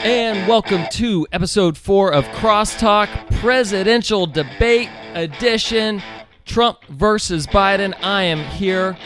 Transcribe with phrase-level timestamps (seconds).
[0.00, 3.08] And welcome to episode four of Crosstalk
[3.40, 6.00] Presidential Debate Edition
[6.44, 7.92] Trump versus Biden.
[8.00, 8.96] I am here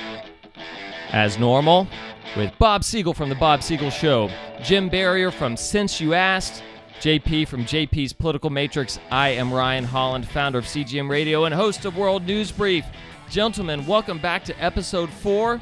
[1.11, 1.89] as normal
[2.36, 4.30] with Bob Siegel from The Bob Siegel Show,
[4.62, 6.62] Jim Barrier from Since You Asked,
[7.00, 8.98] JP from JP's Political Matrix.
[9.11, 12.84] I am Ryan Holland, founder of CGM Radio and host of World News Brief.
[13.30, 15.59] Gentlemen, welcome back to episode four.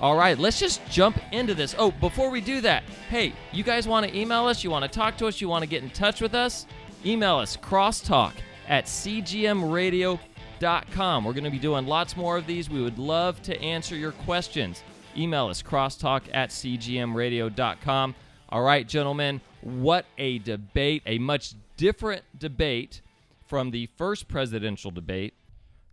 [0.00, 1.74] All right, let's just jump into this.
[1.76, 4.62] Oh, before we do that, hey, you guys want to email us?
[4.62, 5.40] You want to talk to us?
[5.40, 6.66] You want to get in touch with us?
[7.04, 8.34] Email us crosstalk
[8.68, 11.24] at cgmradio.com.
[11.24, 12.70] We're going to be doing lots more of these.
[12.70, 14.84] We would love to answer your questions.
[15.16, 18.14] Email us crosstalk at cgmradio.com.
[18.50, 23.00] All right, gentlemen, what a debate, a much different debate
[23.48, 25.34] from the first presidential debate.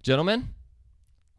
[0.03, 0.49] Gentlemen,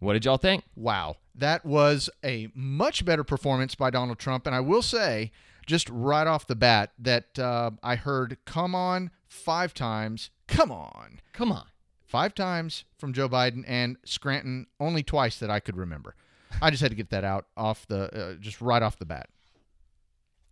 [0.01, 0.65] what did y'all think?
[0.75, 1.19] Wow.
[1.37, 4.47] That was a much better performance by Donald Trump.
[4.47, 5.33] And I will say,
[5.67, 10.31] just right off the bat, that uh, I heard come on five times.
[10.47, 11.21] Come on.
[11.33, 11.67] Come on.
[12.07, 16.15] Five times from Joe Biden and Scranton only twice that I could remember.
[16.63, 19.29] I just had to get that out off the, uh, just right off the bat.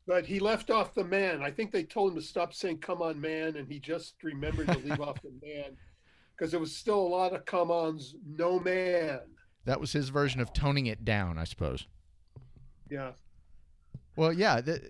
[0.07, 1.43] But he left off the man.
[1.43, 4.69] I think they told him to stop saying "come on, man," and he just remembered
[4.69, 5.77] to leave off the man
[6.37, 8.15] because there was still a lot of come ons.
[8.27, 9.21] No man.
[9.65, 11.87] That was his version of toning it down, I suppose.
[12.91, 13.13] Yeah.
[14.17, 14.83] Well, yeah, th-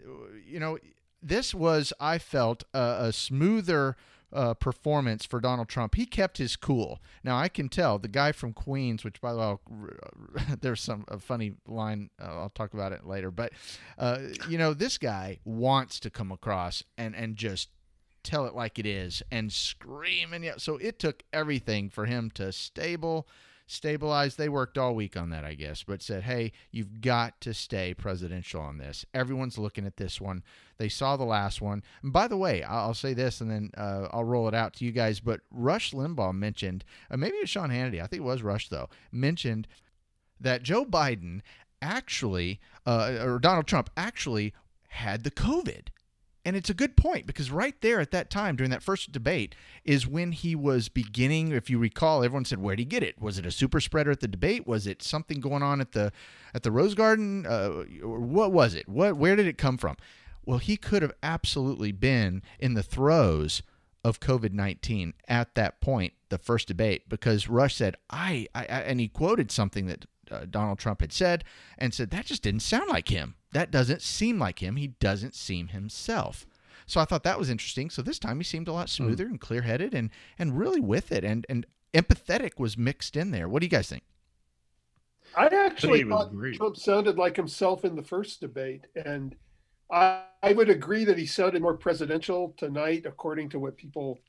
[0.47, 0.79] you know,
[1.23, 3.97] this was I felt a, a smoother
[4.35, 5.95] uh, performance for Donald Trump.
[5.95, 7.01] He kept his cool.
[7.23, 9.57] Now I can tell the guy from Queens, which by the way,
[10.61, 12.11] there's some a funny line.
[12.21, 13.31] Uh, I'll talk about it later.
[13.31, 13.53] But
[13.97, 17.69] uh, you know, this guy wants to come across and and just
[18.25, 20.55] tell it like it is and scream and yeah.
[20.59, 23.29] So it took everything for him to stable
[23.67, 24.39] stabilized.
[24.39, 27.95] They worked all week on that, I guess, but said, hey, you've got to stay
[27.95, 29.05] presidential on this.
[29.15, 30.43] Everyone's looking at this one.
[30.77, 31.83] They saw the last one.
[32.03, 34.85] And by the way, I'll say this and then uh, I'll roll it out to
[34.85, 35.21] you guys.
[35.21, 38.69] But Rush Limbaugh mentioned, uh, maybe it was Sean Hannity, I think it was Rush,
[38.69, 39.67] though, mentioned
[40.41, 41.41] that Joe Biden
[41.81, 44.53] actually, uh, or Donald Trump actually
[44.89, 45.89] had the COVID.
[46.45, 49.55] And it's a good point because right there at that time during that first debate
[49.85, 51.53] is when he was beginning.
[51.53, 53.21] If you recall, everyone said, "Where'd he get it?
[53.21, 54.67] Was it a super spreader at the debate?
[54.67, 56.13] Was it something going on at the
[56.53, 57.47] at the Rose Garden?
[57.47, 58.89] Uh, what was it?
[58.89, 59.97] What where did it come from?"
[60.45, 63.63] Well, he could have absolutely been in the throes
[64.05, 68.81] of COVID nineteen at that point, the first debate, because Rush said, "I,", I, I
[68.83, 71.45] and he quoted something that uh, Donald Trump had said
[71.79, 73.35] and said that just didn't sound like him.
[73.55, 74.77] That doesn't seem like him.
[74.77, 76.47] He doesn't seem himself.
[76.87, 77.89] So I thought that was interesting.
[77.89, 79.31] So this time he seemed a lot smoother mm.
[79.31, 83.49] and clear headed and and really with it and and empathetic was mixed in there.
[83.49, 84.03] What do you guys think?
[85.37, 89.35] I actually I thought Trump sounded like himself in the first debate, and
[89.91, 94.21] I, I would agree that he sounded more presidential tonight, according to what people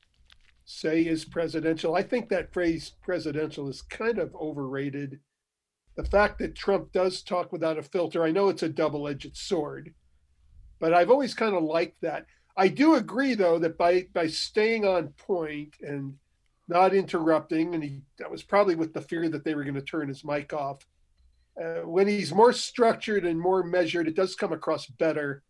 [0.64, 1.94] say is presidential.
[1.94, 5.20] I think that phrase presidential is kind of overrated
[5.96, 9.36] the fact that Trump does talk without a filter, I know it's a double edged
[9.36, 9.94] sword,
[10.78, 12.26] but I've always kind of liked that.
[12.56, 16.14] I do agree, though, that by by staying on point and
[16.68, 19.82] not interrupting, and he, that was probably with the fear that they were going to
[19.82, 20.86] turn his mic off.
[21.62, 25.42] Uh, when he's more structured and more measured, it does come across better.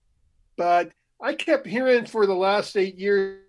[0.57, 3.41] But I kept hearing for the last eight years,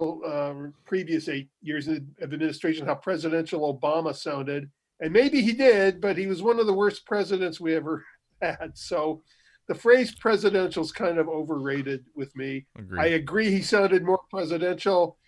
[0.00, 4.70] uh, previous eight years of administration, how presidential Obama sounded
[5.04, 8.02] and maybe he did, but he was one of the worst presidents we ever
[8.42, 8.70] had.
[8.72, 9.22] So
[9.68, 12.64] the phrase presidential is kind of overrated with me.
[12.78, 13.00] Agreed.
[13.00, 15.18] I agree he sounded more presidential.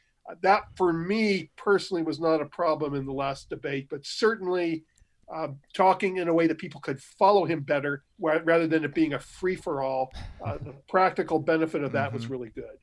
[0.41, 4.85] That for me personally was not a problem in the last debate, but certainly
[5.33, 9.13] uh, talking in a way that people could follow him better rather than it being
[9.13, 10.11] a free for all.
[10.43, 12.17] Uh, the practical benefit of that mm-hmm.
[12.17, 12.79] was really good.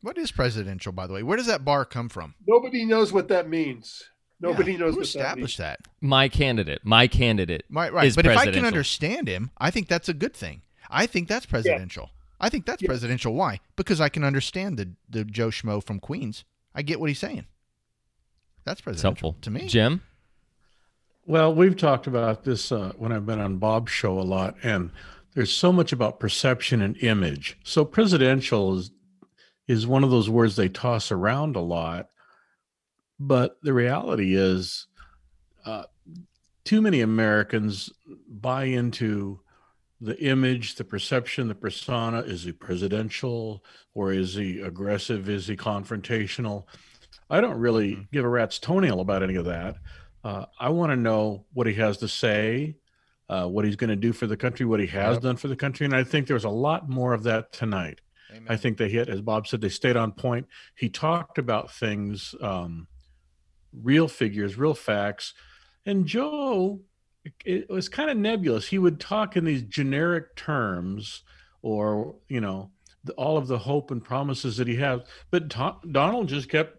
[0.00, 1.22] What is presidential, by the way?
[1.22, 2.34] Where does that bar come from?
[2.46, 4.02] Nobody knows what that means.
[4.40, 6.80] Nobody yeah, knows who established that, that, My candidate.
[6.82, 7.64] My candidate.
[7.68, 8.14] My, right.
[8.14, 10.62] but if I can understand him, I think that's a good thing.
[10.88, 12.10] I think that's presidential.
[12.10, 12.46] Yeah.
[12.46, 12.88] I think that's yeah.
[12.88, 13.34] presidential.
[13.34, 13.60] Why?
[13.76, 16.44] Because I can understand the the Joe Schmo from Queens.
[16.74, 17.44] I get what he's saying.
[18.64, 19.66] That's presidential to me.
[19.66, 20.02] Jim.
[21.26, 24.90] Well, we've talked about this uh, when I've been on Bob's show a lot, and
[25.34, 27.58] there's so much about perception and image.
[27.62, 28.90] So presidential is
[29.68, 32.08] is one of those words they toss around a lot
[33.20, 34.86] but the reality is,
[35.64, 35.84] uh,
[36.64, 37.92] too many Americans
[38.28, 39.40] buy into
[40.00, 42.20] the image, the perception, the persona.
[42.20, 43.62] Is he presidential
[43.94, 45.28] or is he aggressive?
[45.28, 46.64] Is he confrontational?
[47.28, 48.02] I don't really mm-hmm.
[48.10, 49.76] give a rat's toenail about any of that.
[50.24, 52.76] Uh, I want to know what he has to say,
[53.28, 55.22] uh, what he's going to do for the country, what he has yep.
[55.22, 55.84] done for the country.
[55.84, 58.00] And I think there's a lot more of that tonight.
[58.30, 58.46] Amen.
[58.48, 60.46] I think they hit, as Bob said, they stayed on point.
[60.76, 62.86] He talked about things, um,
[63.72, 65.34] real figures, real facts.
[65.86, 66.80] And Joe,
[67.44, 68.68] it, was kind of nebulous.
[68.68, 71.22] He would talk in these generic terms
[71.62, 72.70] or, you know,
[73.04, 75.00] the, all of the hope and promises that he has.
[75.30, 76.76] But Donald just kept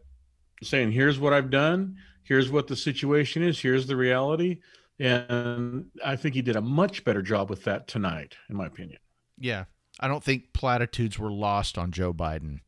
[0.64, 1.98] saying, here's what I've done.
[2.24, 3.60] Here's what the situation is.
[3.60, 4.60] Here's the reality.
[5.00, 9.00] And I think he did a much better job with that tonight, in my opinion.
[9.40, 9.66] Yeah.
[10.00, 12.60] I don't think platitudes were lost on Joe Biden.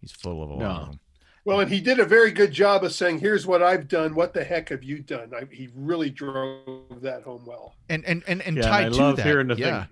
[0.00, 0.70] He's full of a lot no.
[0.70, 1.00] of them.
[1.48, 4.14] Well, and he did a very good job of saying, "Here's what I've done.
[4.14, 7.74] What the heck have you done?" I, he really drove that home well.
[7.88, 9.84] And and and, and yeah, tied and I to love that, hearing the yeah.
[9.84, 9.88] thing.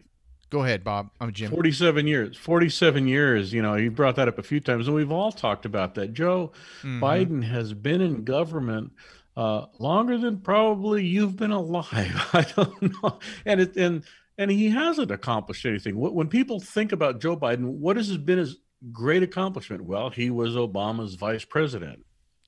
[0.50, 1.08] Go ahead, Bob.
[1.19, 1.50] I'm Jim.
[1.50, 2.37] 47 years.
[2.37, 3.55] 47 years.
[3.55, 6.12] You know, he brought that up a few times, and we've all talked about that.
[6.12, 7.03] Joe mm-hmm.
[7.03, 8.93] Biden has been in government
[9.35, 11.88] uh, longer than probably you've been alive.
[12.35, 14.05] I don't know, and it and
[14.37, 15.99] and he hasn't accomplished anything.
[15.99, 18.58] When people think about Joe Biden, what has been his
[18.92, 19.84] great accomplishment?
[19.84, 22.04] Well, he was Obama's vice president.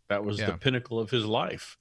[0.08, 0.46] That was yeah.
[0.46, 1.76] the pinnacle of his life.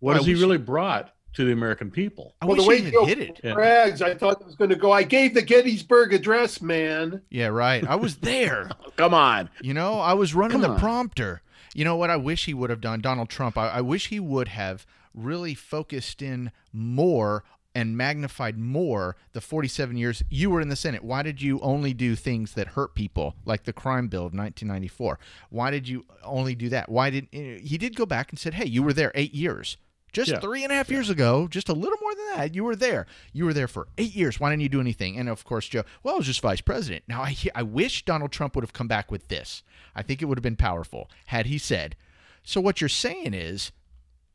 [0.00, 1.12] What well, has he really brought?
[1.34, 2.34] to the American people.
[2.40, 3.40] I well, the way he hit it.
[3.54, 4.08] Brags, yeah.
[4.08, 4.92] I thought it was going to go.
[4.92, 7.22] I gave the Gettysburg Address, man.
[7.30, 7.86] Yeah, right.
[7.86, 8.70] I was there.
[8.84, 9.48] Oh, come on.
[9.60, 10.78] You know, I was running Come the on.
[10.78, 11.42] prompter.
[11.74, 12.10] You know what?
[12.10, 13.56] I wish he would have done, Donald Trump.
[13.56, 17.44] I, I wish he would have really focused in more
[17.74, 21.04] and magnified more the 47 years you were in the Senate.
[21.04, 25.18] Why did you only do things that hurt people, like the crime bill of 1994?
[25.50, 26.88] Why did you only do that?
[26.88, 29.76] Why did eh, he did go back and said, "Hey, you were there eight years."
[30.12, 30.40] Just yeah.
[30.40, 33.06] three and a half years ago, just a little more than that, you were there.
[33.32, 34.38] You were there for eight years.
[34.38, 35.16] Why didn't you do anything?
[35.16, 37.04] And of course, Joe, well, I was just vice president.
[37.08, 39.62] Now, I, I wish Donald Trump would have come back with this.
[39.94, 41.96] I think it would have been powerful had he said,
[42.42, 43.72] So what you're saying is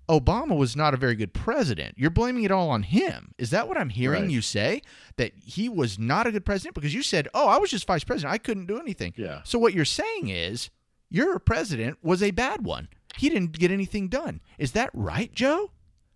[0.10, 1.96] Obama was not a very good president.
[1.98, 3.34] You're blaming it all on him.
[3.38, 4.32] Is that what I'm hearing right.
[4.32, 4.82] you say?
[5.18, 6.76] That he was not a good president?
[6.76, 8.34] Because you said, Oh, I was just vice president.
[8.34, 9.14] I couldn't do anything.
[9.18, 9.42] Yeah.
[9.44, 10.70] So what you're saying is
[11.10, 12.88] your president was a bad one
[13.18, 14.42] he didn't get anything done.
[14.58, 15.72] Is that right, Joe?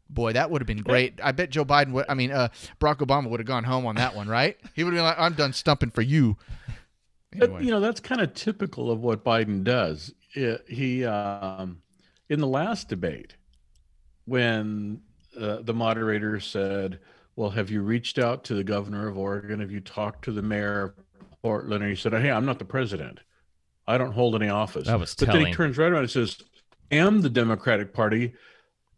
[0.10, 1.20] Boy, that would have been great.
[1.24, 2.06] I bet Joe Biden would.
[2.10, 2.50] I mean, uh,
[2.80, 4.58] Barack Obama would have gone home on that one, right?
[4.76, 6.38] He would have been like, "I'm done stumping for you."
[7.34, 7.48] Anyway.
[7.54, 10.14] But, you know, that's kind of typical of what Biden does.
[10.34, 11.82] He, um,
[12.30, 13.36] in the last debate,
[14.26, 15.02] when
[15.40, 17.00] uh, the moderator said,
[17.36, 19.60] "Well, have you reached out to the governor of Oregon?
[19.60, 20.94] Have you talked to the mayor of
[21.42, 23.20] Portland?" And he said, "Hey, I'm not the president.
[23.88, 25.44] I don't hold any office." That was but telling.
[25.44, 26.38] then he turns right around and says,
[26.92, 28.34] "I am the Democratic Party,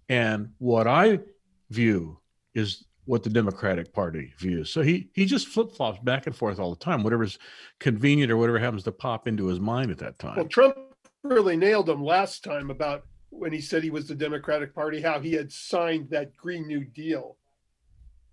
[0.10, 1.20] and what I
[1.70, 2.20] view
[2.54, 4.70] is what the Democratic Party views.
[4.70, 7.38] So he he just flip flops back and forth all the time, whatever's
[7.80, 10.38] convenient or whatever happens to pop into his mind at that time.
[10.38, 10.78] Well, Trump
[11.24, 13.06] really nailed him last time about
[13.38, 16.86] when he said he was the Democratic Party, how he had signed that Green New
[16.86, 17.38] Deal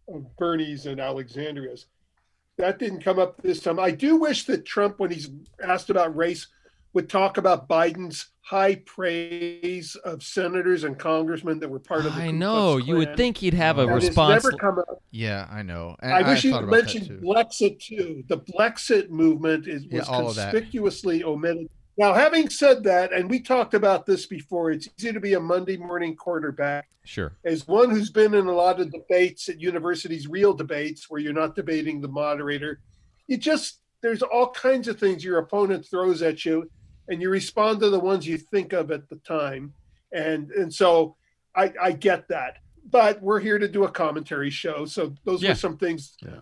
[0.08, 1.86] of Bernie's and Alexandria's.
[2.58, 3.78] That didn't come up this time.
[3.78, 5.30] I do wish that Trump, when he's
[5.62, 6.46] asked about race,
[6.92, 12.20] would talk about Biden's high praise of senators and congressmen that were part of the.
[12.20, 12.76] I know.
[12.76, 14.44] You would think he'd have a response.
[14.44, 15.02] Never come up.
[15.10, 15.96] Yeah, I know.
[16.00, 17.20] And I wish you mentioned too.
[17.22, 18.24] Blexit too.
[18.28, 21.70] The Blexit movement is was yeah, conspicuously omitted.
[22.00, 25.40] Now, having said that, and we talked about this before, it's easy to be a
[25.40, 26.88] Monday morning quarterback.
[27.04, 27.36] Sure.
[27.44, 31.34] As one who's been in a lot of debates at universities, real debates where you're
[31.34, 32.80] not debating the moderator,
[33.26, 36.70] you just there's all kinds of things your opponent throws at you
[37.08, 39.74] and you respond to the ones you think of at the time.
[40.10, 41.16] And and so
[41.54, 42.60] I, I get that.
[42.88, 44.84] But we're here to do a commentary show.
[44.84, 45.50] So those yeah.
[45.50, 46.16] were some things.
[46.22, 46.40] Yeah.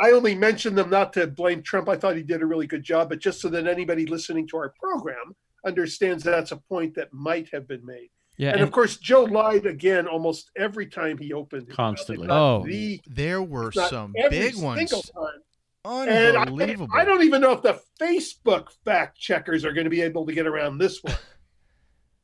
[0.00, 1.88] I, I only mentioned them not to blame Trump.
[1.88, 4.56] I thought he did a really good job, but just so that anybody listening to
[4.56, 5.34] our program
[5.66, 8.10] understands that's a point that might have been made.
[8.36, 11.68] Yeah, and, and, of course, Joe lied again almost every time he opened.
[11.68, 12.28] Constantly.
[12.30, 14.90] Oh, the, there were some big ones.
[14.90, 15.42] Time.
[15.84, 16.88] Unbelievable.
[16.94, 20.26] I, I, don't even know if the Facebook fact checkers are going to be able
[20.26, 21.14] to get around this one.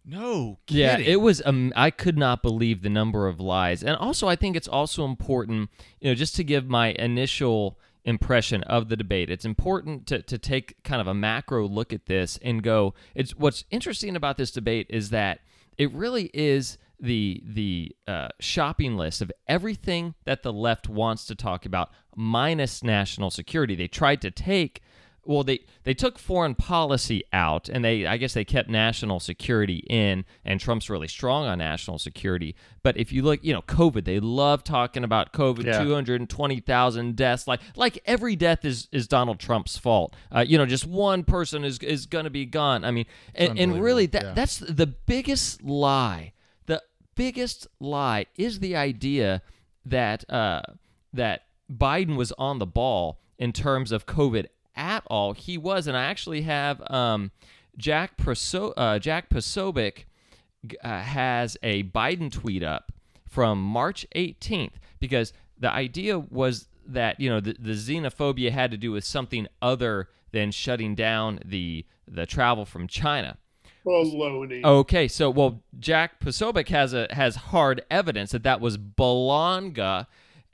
[0.07, 0.83] No kidding.
[0.83, 3.83] Yeah, it was um I could not believe the number of lies.
[3.83, 5.71] And also I think it's also important,
[6.01, 9.29] you know, just to give my initial impression of the debate.
[9.29, 13.37] It's important to, to take kind of a macro look at this and go, it's
[13.37, 15.41] what's interesting about this debate is that
[15.77, 21.35] it really is the the uh, shopping list of everything that the left wants to
[21.35, 23.75] talk about, minus national security.
[23.75, 24.81] They tried to take
[25.26, 29.85] well they they took foreign policy out and they I guess they kept national security
[29.88, 32.54] in and Trump's really strong on national security.
[32.83, 35.83] But if you look you know covid they love talking about covid yeah.
[35.83, 37.47] 220,000 deaths.
[37.47, 40.14] Like like every death is is Donald Trump's fault.
[40.35, 42.85] Uh, you know just one person is is going to be gone.
[42.85, 44.33] I mean and, and really that yeah.
[44.35, 46.33] that's the biggest lie.
[46.66, 46.83] The
[47.14, 49.42] biggest lie is the idea
[49.85, 50.62] that uh
[51.12, 51.42] that
[51.73, 55.33] Biden was on the ball in terms of covid at all.
[55.33, 57.30] He was, and I actually have um,
[57.76, 60.04] Jack Proso- uh, Jack Posobiec
[60.83, 62.92] uh, has a Biden tweet up
[63.28, 68.76] from March 18th because the idea was that you know the, the xenophobia had to
[68.76, 73.37] do with something other than shutting down the the travel from China.
[73.85, 74.64] Baloney.
[74.64, 80.06] Okay, so well, Jack Posobiec has a has hard evidence that that was Balanga,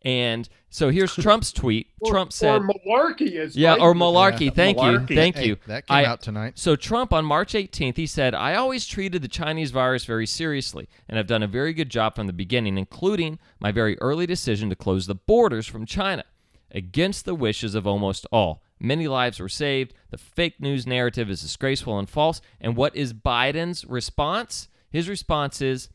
[0.05, 1.89] and so here's Trump's tweet.
[2.01, 3.81] or, Trump said, or malarkey is "Yeah, right.
[3.81, 5.11] or malarkey." Yeah, thank malarkey.
[5.11, 5.57] you, thank Hey, you.
[5.67, 6.59] That came I- out tonight.
[6.59, 10.89] So Trump on March 18th, he said, "I always treated the Chinese virus very seriously,
[11.09, 14.69] and I've done a very good job from the beginning, including my very early decision
[14.71, 16.25] to close the borders from China,
[16.71, 19.95] against the wishes of almost all." Many lives were saved.
[20.11, 22.41] The fake news narrative is disgraceful and false.
[22.61, 24.67] And what is Biden's response?
[24.91, 25.89] His response is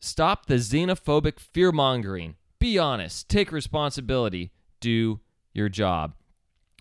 [0.00, 2.36] stop the xenophobic fear mongering.
[2.60, 3.28] Be honest.
[3.28, 4.52] Take responsibility.
[4.78, 5.18] Do
[5.52, 6.14] your job.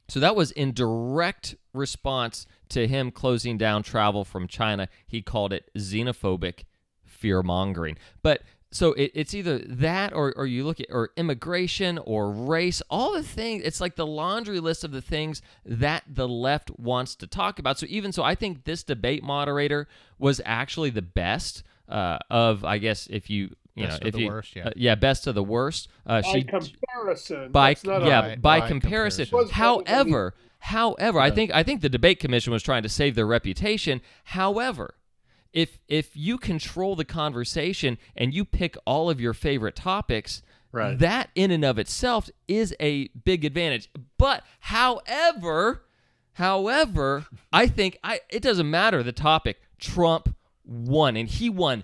[0.08, 4.90] So that was in direct response to him closing down travel from China.
[5.08, 6.66] He called it xenophobic
[7.04, 7.98] fear mongering.
[8.22, 12.82] But so it, it's either that or, or you look at or immigration or race,
[12.90, 13.64] all the things.
[13.64, 17.80] It's like the laundry list of the things that the left wants to talk about.
[17.80, 22.78] So even so, I think this debate moderator was actually the best uh, of, I
[22.78, 24.68] guess, if you you Best know, of if the you worst, yeah.
[24.68, 25.88] uh, yeah, best of the worst.
[26.06, 27.52] Uh, by she comparison.
[27.52, 29.26] by not yeah Right, by, by comparison.
[29.26, 29.38] comparison.
[29.38, 33.28] Was However, however, I think I think the debate commission was trying to save their
[33.28, 34.02] reputation.
[34.26, 34.96] However,
[35.54, 41.00] if if you control the conversation and you pick all of your favorite topics, Right.
[41.00, 43.90] that in and of itself is a big advantage.
[44.20, 45.84] But however,
[46.34, 49.62] however, I think I it doesn't matter the topic.
[49.80, 50.36] Trump
[50.66, 51.84] won, and he won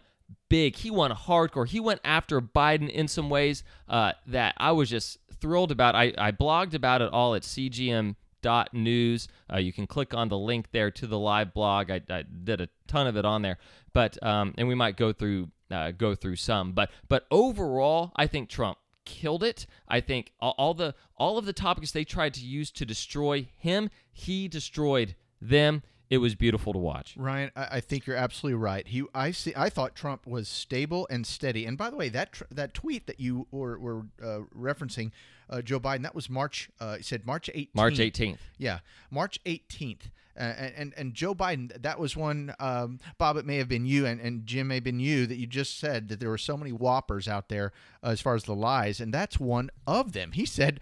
[0.56, 0.78] big.
[0.78, 1.68] He won hardcore.
[1.68, 5.96] He went after Biden in some ways uh, that I was just thrilled about.
[5.96, 9.28] I, I blogged about it all at cgm.news.
[9.52, 11.92] Uh, you can click on the link there to the live blog.
[11.92, 13.58] I, I did a ton of it on there,
[13.92, 16.72] but um, and we might go through uh, go through some.
[16.72, 19.68] But but overall, I think Trump killed it.
[19.90, 23.90] I think all the all of the topics they tried to use to destroy him,
[24.10, 25.84] he destroyed them.
[26.10, 27.16] It was beautiful to watch.
[27.18, 28.88] Ryan, I, I think you're absolutely right.
[28.88, 29.54] He, I see.
[29.56, 31.66] I thought Trump was stable and steady.
[31.66, 35.12] And by the way, that tr- that tweet that you were, were uh, referencing,
[35.50, 36.70] uh, Joe Biden, that was March.
[36.80, 37.70] Uh, he said March 18th.
[37.74, 38.38] March 18th.
[38.58, 40.12] Yeah, March 18th.
[40.38, 42.54] Uh, and, and and Joe Biden, that was one.
[42.60, 45.38] Um, Bob, it may have been you, and, and Jim may have been you that
[45.38, 47.72] you just said that there were so many whoppers out there
[48.04, 50.34] uh, as far as the lies, and that's one of them.
[50.34, 50.80] He said.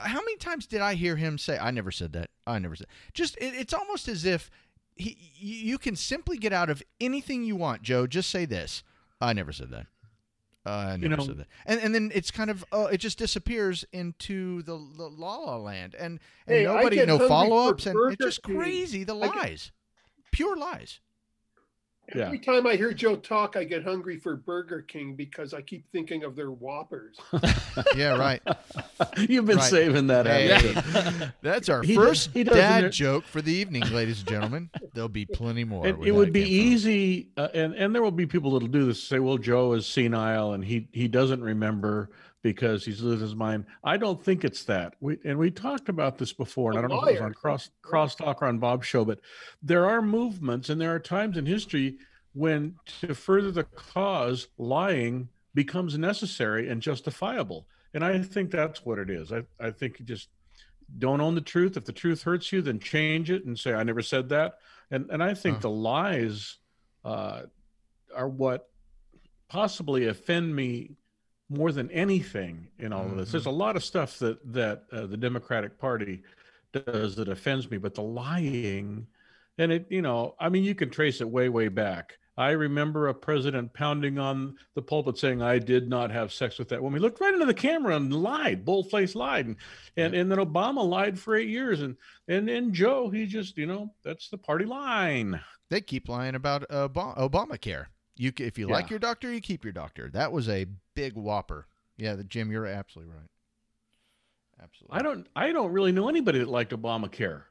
[0.00, 2.30] How many times did I hear him say, "I never said that.
[2.46, 4.50] I never said." Just it, it's almost as if
[4.96, 8.06] he, you you can simply get out of anything you want, Joe.
[8.06, 8.82] Just say this:
[9.20, 9.86] "I never said that."
[10.66, 13.84] I never know- said that, and and then it's kind of uh, it just disappears
[13.92, 18.22] into the, the la la land, and, and Hey, nobody no follow ups, and it's
[18.22, 19.72] just crazy the I get- lies,
[20.32, 21.00] pure lies.
[22.14, 22.26] Yeah.
[22.26, 25.84] Every time I hear Joe talk, I get hungry for Burger King because I keep
[25.92, 27.18] thinking of their Whoppers.
[27.96, 28.42] Yeah, right.
[29.16, 29.70] You've been Right.
[29.70, 30.84] saving that, haven't?
[30.84, 34.70] Hey, that's our He first does dad inter- joke for the evening, ladies and gentlemen.
[34.92, 35.86] There'll be plenty more.
[35.86, 38.84] And where it would be easy, uh, and and there will be people that'll do
[38.86, 39.02] this.
[39.02, 42.10] Say, well, Joe is senile and he he doesn't remember
[42.42, 43.66] because he's losing his mind.
[43.84, 44.94] I don't think it's that.
[45.00, 47.34] We and we talked about this before, and I don't know if it was on
[47.34, 49.20] cross crosstalk or on Bob's show, but
[49.62, 51.98] there are movements and there are times in history
[52.32, 57.66] when to further the cause, lying becomes necessary and justifiable.
[57.92, 59.32] And I think that's what it is.
[59.32, 60.28] I, I think you just
[60.98, 61.76] don't own the truth.
[61.76, 64.58] If the truth hurts you, then change it and say, I never said that.
[64.92, 65.62] And and I think Huh.
[65.62, 66.58] the lies
[67.04, 67.42] uh,
[68.14, 68.68] are what
[69.48, 70.92] possibly offend me
[71.50, 73.32] more than anything in all of this.
[73.32, 76.22] There's a lot of stuff that that uh, the Democratic Party
[76.72, 79.06] does that offends me, but the lying,
[79.58, 82.16] and it, you know, I mean, you can trace it way, way back.
[82.38, 86.68] I remember a president pounding on the pulpit saying, "I did not have sex with
[86.68, 89.56] that woman." He looked right into the camera and lied, bold-faced lied, and
[89.96, 91.96] and, and then Obama lied for eight years, and
[92.28, 95.40] and and Joe, he just, you know, that's the party line.
[95.68, 97.86] They keep lying about uh, Ob- Obamacare.
[98.20, 100.10] You, if you like your doctor, you keep your doctor.
[100.12, 101.66] That was a big whopper.
[101.96, 103.30] Yeah, the Jim, you're absolutely right.
[104.62, 104.98] Absolutely.
[104.98, 107.44] I don't, I don't really know anybody that liked Obamacare.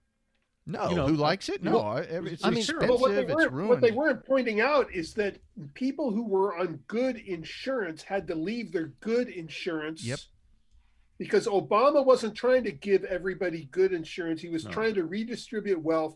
[0.67, 1.63] No, you know, who likes it?
[1.63, 2.87] No, well, I- every- it's I mean- expensive.
[2.87, 3.69] But what they, it's weren't, ruined.
[3.69, 5.37] what they weren't pointing out is that
[5.73, 10.03] people who were on good insurance had to leave their good insurance.
[10.05, 10.19] Yep.
[11.17, 14.39] Because Obama wasn't trying to give everybody good insurance.
[14.39, 14.71] He was No.
[14.71, 16.15] trying to redistribute wealth,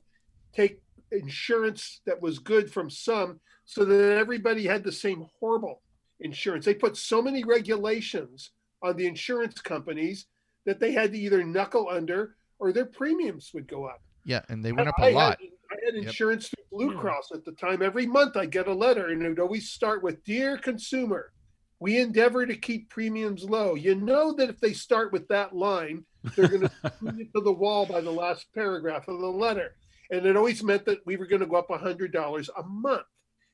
[0.54, 0.80] take
[1.12, 5.82] insurance that was good from some so that everybody had the same horrible
[6.20, 6.66] insurance.
[6.66, 8.52] They put so many regulations
[8.82, 10.28] on the insurance companies
[10.66, 14.02] that they had to either knuckle under or their premiums would go up.
[14.26, 15.40] Yeah, and they went up a I lot.
[15.42, 16.66] Had, I had insurance yep.
[16.70, 17.82] through Blue Cross at the time.
[17.82, 21.34] Every month I get a letter, and it would always start with "Dear consumer,
[21.80, 26.06] we endeavor to keep premiums low." You know that if they start with that line,
[26.36, 29.76] they're going to to the wall by the last paragraph of the letter,
[30.10, 32.64] and it always meant that we were going to go up a hundred dollars a
[32.64, 33.04] month,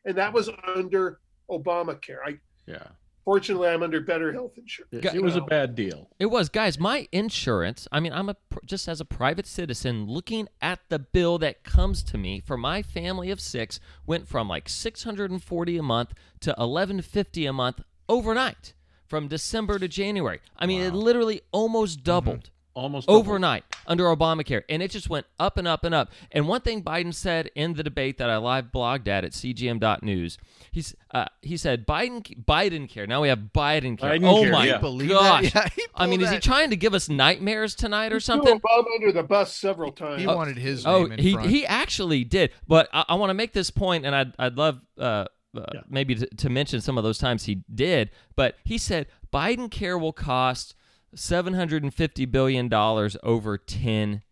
[0.05, 2.17] and that was under Obamacare.
[2.25, 2.83] I yeah.
[3.25, 4.91] Fortunately, I'm under better health insurance.
[4.91, 6.09] It, it was a bad deal.
[6.17, 6.79] It was, guys.
[6.79, 7.87] My insurance.
[7.91, 12.01] I mean, I'm a just as a private citizen looking at the bill that comes
[12.03, 17.45] to me for my family of six went from like 640 a month to 1150
[17.45, 18.73] a month overnight
[19.05, 20.39] from December to January.
[20.57, 20.87] I mean, wow.
[20.87, 22.45] it literally almost doubled.
[22.45, 26.11] Mm-hmm almost overnight under Obamacare, and it just went up and up and up.
[26.31, 30.37] And one thing Biden said in the debate that I live blogged at at cgm.news,
[30.71, 33.05] he's uh, he said Biden Biden care.
[33.05, 34.11] Now we have Biden care.
[34.11, 35.07] Biden oh care, my yeah.
[35.07, 35.53] gosh!
[35.53, 36.27] Yeah, I mean, that.
[36.27, 38.59] is he trying to give us nightmares tonight or something?
[38.59, 40.21] Obama under the bus several times.
[40.21, 40.85] He oh, wanted his.
[40.85, 41.49] Oh, he front.
[41.49, 42.51] he actually did.
[42.67, 44.79] But I, I want to make this point, and I'd I'd love.
[44.97, 45.25] Uh,
[45.57, 45.81] uh, yeah.
[45.89, 49.97] maybe to, to mention some of those times he did, but he said Biden care
[49.97, 50.75] will cost
[51.15, 54.23] $750 billion over 10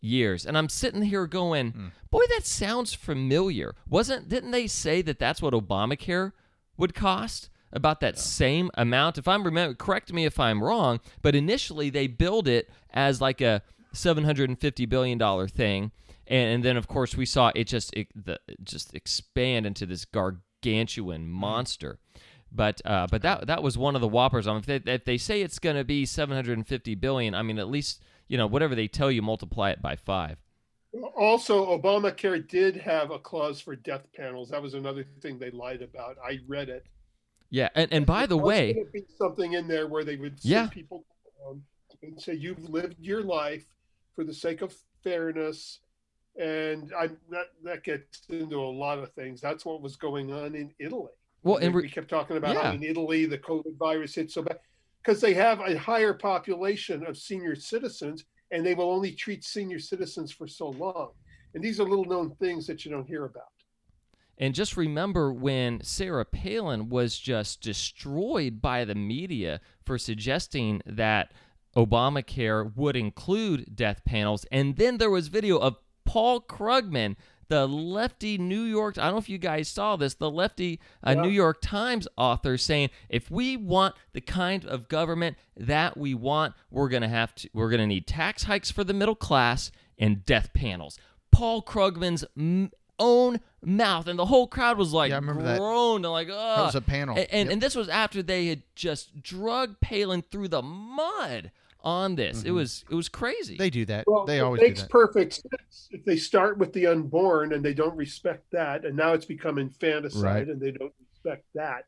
[0.00, 0.46] years.
[0.46, 1.90] And I'm sitting here going, mm.
[2.10, 3.74] boy, that sounds familiar.
[3.88, 6.32] Wasn't, didn't they say that that's what Obamacare
[6.76, 7.50] would cost?
[7.72, 8.20] About that yeah.
[8.20, 9.18] same amount.
[9.18, 13.40] If I'm remember, correct me if I'm wrong, but initially they billed it as like
[13.40, 13.60] a
[13.92, 15.90] $750 billion thing.
[16.26, 20.04] And, and then, of course, we saw it just it, the, just expand into this
[20.04, 21.30] gargantuan hmm.
[21.30, 21.98] monster.
[22.52, 24.46] But uh, but that that was one of the whoppers.
[24.46, 27.58] I mean, if they, if they say it's going to be 750 billion, I mean,
[27.58, 30.38] at least you know whatever they tell you, multiply it by five.
[31.14, 34.48] Also, Obamacare did have a clause for death panels.
[34.48, 36.16] That was another thing they lied about.
[36.24, 36.86] I read it.
[37.50, 38.84] Yeah, and, and by the way,
[39.18, 40.68] something in there where they would yeah.
[40.68, 41.04] people
[42.02, 43.64] and say you've lived your life
[44.14, 45.80] for the sake of fairness,
[46.40, 49.40] and I that that gets into a lot of things.
[49.40, 51.12] That's what was going on in Italy.
[51.46, 52.72] Well, and we kept talking about yeah.
[52.72, 54.58] in Italy the COVID virus hit so bad
[55.00, 59.78] because they have a higher population of senior citizens, and they will only treat senior
[59.78, 61.10] citizens for so long.
[61.54, 63.44] And these are little known things that you don't hear about.
[64.38, 71.32] And just remember when Sarah Palin was just destroyed by the media for suggesting that
[71.76, 74.46] Obamacare would include death panels.
[74.50, 77.14] And then there was video of Paul Krugman
[77.48, 81.14] the lefty New York, I don't know if you guys saw this, the lefty uh,
[81.14, 81.22] yeah.
[81.22, 86.54] New York Times author saying, if we want the kind of government that we want,
[86.70, 89.70] we're going to have to, we're going to need tax hikes for the middle class
[89.98, 90.98] and death panels.
[91.30, 96.04] Paul Krugman's m- own mouth, and the whole crowd was like, yeah, I remember groaned
[96.04, 96.08] that.
[96.08, 96.34] and like, Ugh.
[96.34, 97.16] That was a panel.
[97.16, 97.52] And, and, yep.
[97.52, 101.50] and this was after they had just drug Palin through the mud
[101.86, 102.38] on this.
[102.38, 102.48] Mm-hmm.
[102.48, 103.56] It was it was crazy.
[103.56, 104.04] They do that.
[104.08, 104.90] Well, they always makes do that.
[104.90, 109.12] perfect sense if they start with the unborn and they don't respect that, and now
[109.12, 110.48] it's become infanticide right.
[110.48, 111.84] and they don't respect that.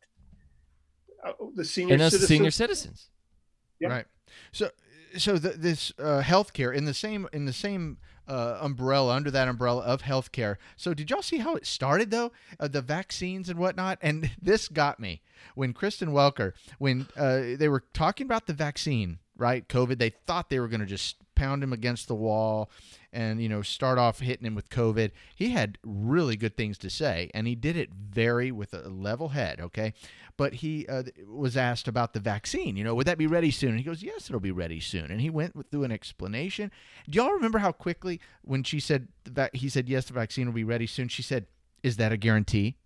[1.22, 3.08] Uh, the senior and citizens, senior citizens,
[3.80, 3.88] yeah.
[3.88, 4.06] right?
[4.52, 4.70] So
[5.16, 9.48] so the, this uh, healthcare in the same in the same uh, umbrella under that
[9.48, 10.56] umbrella of healthcare.
[10.76, 12.30] So did y'all see how it started though?
[12.60, 15.22] Uh, the vaccines and whatnot, and this got me
[15.56, 19.66] when Kristen Welker when uh, they were talking about the vaccine right?
[19.68, 19.98] COVID.
[19.98, 22.68] They thought they were going to just pound him against the wall
[23.12, 25.12] and, you know, start off hitting him with COVID.
[25.34, 29.28] He had really good things to say, and he did it very with a level
[29.28, 29.94] head, okay?
[30.36, 32.76] But he uh, was asked about the vaccine.
[32.76, 33.70] You know, would that be ready soon?
[33.70, 35.10] And he goes, yes, it'll be ready soon.
[35.10, 36.70] And he went through an explanation.
[37.08, 40.54] Do y'all remember how quickly when she said that he said, yes, the vaccine will
[40.54, 41.46] be ready soon, she said,
[41.82, 42.76] is that a guarantee?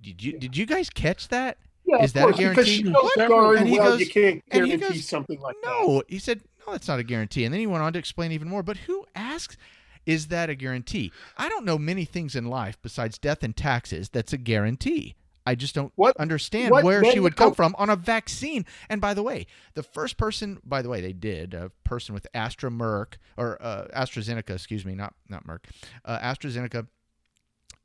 [0.00, 1.58] Did you, did you guys catch that?
[1.88, 2.84] Yeah, is that course, a guarantee?
[2.86, 5.70] and he well, goes, you can't guarantee goes, something like no.
[5.70, 5.86] that.
[5.88, 7.44] No, he said, no, that's not a guarantee.
[7.44, 8.62] And then he went on to explain even more.
[8.62, 9.56] But who asks,
[10.04, 11.12] is that a guarantee?
[11.38, 15.16] I don't know many things in life besides death and taxes that's a guarantee.
[15.46, 18.66] I just don't what, understand what where she would come from on a vaccine.
[18.90, 22.26] And by the way, the first person, by the way, they did a person with
[22.34, 25.60] Astra Merck or uh, AstraZeneca, excuse me, not not Merck,
[26.04, 26.86] uh, AstraZeneca.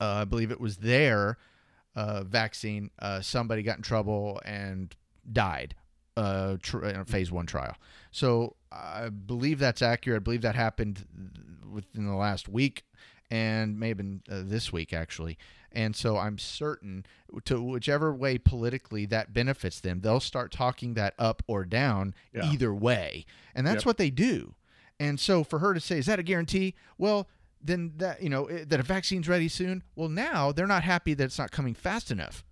[0.01, 1.37] Uh, I believe it was there
[1.95, 4.95] uh, vaccine, uh, somebody got in trouble and
[5.31, 5.75] died
[6.17, 7.75] uh, tr- in a phase one trial.
[8.11, 10.21] So I believe that's accurate.
[10.21, 11.05] I believe that happened
[11.71, 12.83] within the last week
[13.31, 15.37] and may have been uh, this week actually.
[15.71, 17.05] And so I'm certain
[17.45, 22.45] to whichever way politically that benefits them, they'll start talking that up or down yeah.
[22.45, 23.25] either way.
[23.55, 23.85] And that's yep.
[23.85, 24.53] what they do.
[24.99, 26.75] And so for her to say, is that a guarantee?
[26.99, 27.27] Well,
[27.63, 29.83] then that you know that a vaccine's ready soon.
[29.95, 32.43] Well, now they're not happy that it's not coming fast enough.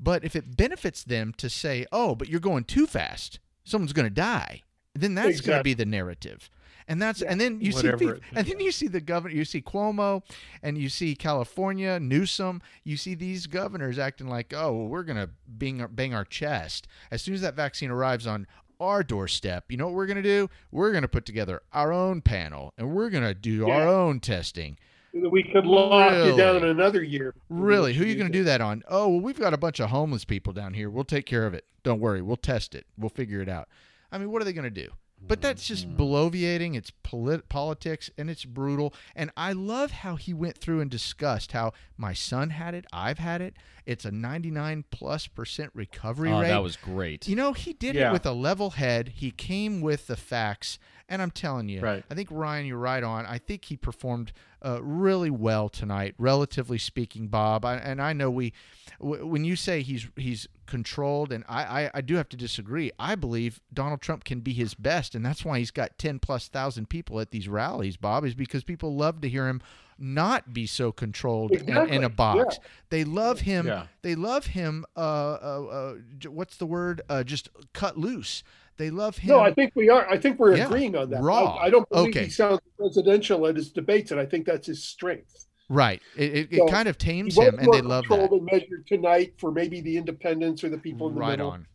[0.00, 3.38] But if it benefits them to say, "Oh, but you're going too fast.
[3.64, 4.62] Someone's going to die."
[4.94, 5.50] Then that's exactly.
[5.50, 6.50] going to be the narrative.
[6.86, 9.62] And that's and then you Whatever see and then you see the governor you see
[9.62, 10.22] Cuomo
[10.62, 15.30] and you see California Newsom you see these governors acting like oh well, we're gonna
[15.48, 18.46] bang, bang our chest as soon as that vaccine arrives on
[18.80, 22.72] our doorstep you know what we're gonna do we're gonna put together our own panel
[22.78, 23.74] and we're gonna do yeah.
[23.74, 24.76] our own testing
[25.14, 26.30] we could lock really?
[26.30, 27.34] you down another year.
[27.48, 27.94] Really?
[27.94, 28.82] Who are you going to do that on?
[28.88, 30.90] Oh, well, we've got a bunch of homeless people down here.
[30.90, 31.64] We'll take care of it.
[31.84, 32.20] Don't worry.
[32.20, 32.84] We'll test it.
[32.98, 33.68] We'll figure it out.
[34.10, 34.90] I mean, what are they going to do?
[35.26, 36.02] But that's just mm-hmm.
[36.02, 36.76] bloviating.
[36.76, 38.92] It's polit- politics and it's brutal.
[39.14, 42.84] And I love how he went through and discussed how my son had it.
[42.92, 43.56] I've had it.
[43.86, 46.48] It's a 99 plus percent recovery oh, rate.
[46.48, 47.28] That was great.
[47.28, 48.10] You know, he did yeah.
[48.10, 49.08] it with a level head.
[49.16, 50.78] He came with the facts.
[51.06, 52.02] And I'm telling you, right.
[52.10, 53.26] I think Ryan, you're right on.
[53.26, 54.32] I think he performed
[54.64, 57.66] uh, really well tonight, relatively speaking, Bob.
[57.66, 58.54] I, and I know we,
[58.98, 62.90] w- when you say he's he's controlled, and I, I, I do have to disagree.
[62.98, 66.48] I believe Donald Trump can be his best, and that's why he's got ten plus
[66.48, 67.98] thousand people at these rallies.
[67.98, 69.60] Bob is because people love to hear him
[69.98, 71.88] not be so controlled exactly.
[71.88, 72.58] in, in, a box.
[72.58, 72.68] Yeah.
[72.90, 73.66] They love him.
[73.66, 73.86] Yeah.
[74.02, 74.84] They love him.
[74.96, 75.94] Uh, uh, uh,
[76.30, 77.02] what's the word?
[77.08, 78.42] Uh, just cut loose.
[78.76, 79.30] They love him.
[79.30, 80.08] No, I think we are.
[80.08, 81.22] I think we're yeah, agreeing on that.
[81.22, 81.56] Raw.
[81.56, 82.24] I, I don't believe okay.
[82.24, 85.46] he sounds presidential at his debates, and I think that's his strength.
[85.68, 86.02] Right.
[86.16, 88.32] It, it, so it kind of tames him, and they love that.
[88.32, 91.50] And measured tonight for maybe the independents or the people in the right middle.
[91.50, 91.66] on.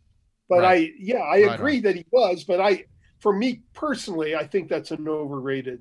[0.48, 0.90] But right.
[0.90, 1.82] I, yeah, I right agree on.
[1.82, 2.44] that he was.
[2.44, 2.84] But I,
[3.20, 5.80] for me personally, I think that's an overrated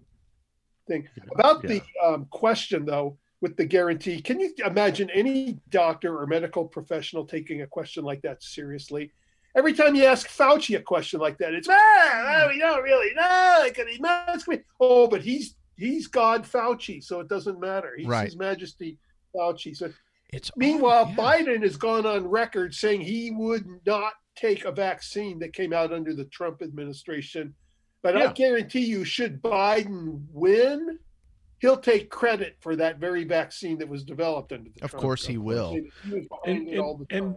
[0.89, 1.08] thing.
[1.34, 1.69] About yeah.
[1.69, 7.25] the um, question though, with the guarantee, can you imagine any doctor or medical professional
[7.25, 9.12] taking a question like that seriously?
[9.56, 13.69] Every time you ask Fauci a question like that, it's ah, we don't really know.
[13.73, 14.62] Can he?
[14.80, 17.93] Oh, but he's he's God Fauci, so it doesn't matter.
[17.97, 18.25] He's right.
[18.25, 18.97] His Majesty
[19.36, 19.75] Fauci.
[19.75, 19.91] So
[20.32, 21.15] it's meanwhile, yeah.
[21.15, 25.91] Biden has gone on record saying he would not take a vaccine that came out
[25.91, 27.56] under the Trump administration.
[28.01, 28.29] But yeah.
[28.29, 30.99] I guarantee you, should Biden win,
[31.59, 34.83] he'll take credit for that very vaccine that was developed under the.
[34.83, 35.73] Of Trump course, he will.
[35.73, 37.35] He and, and, and,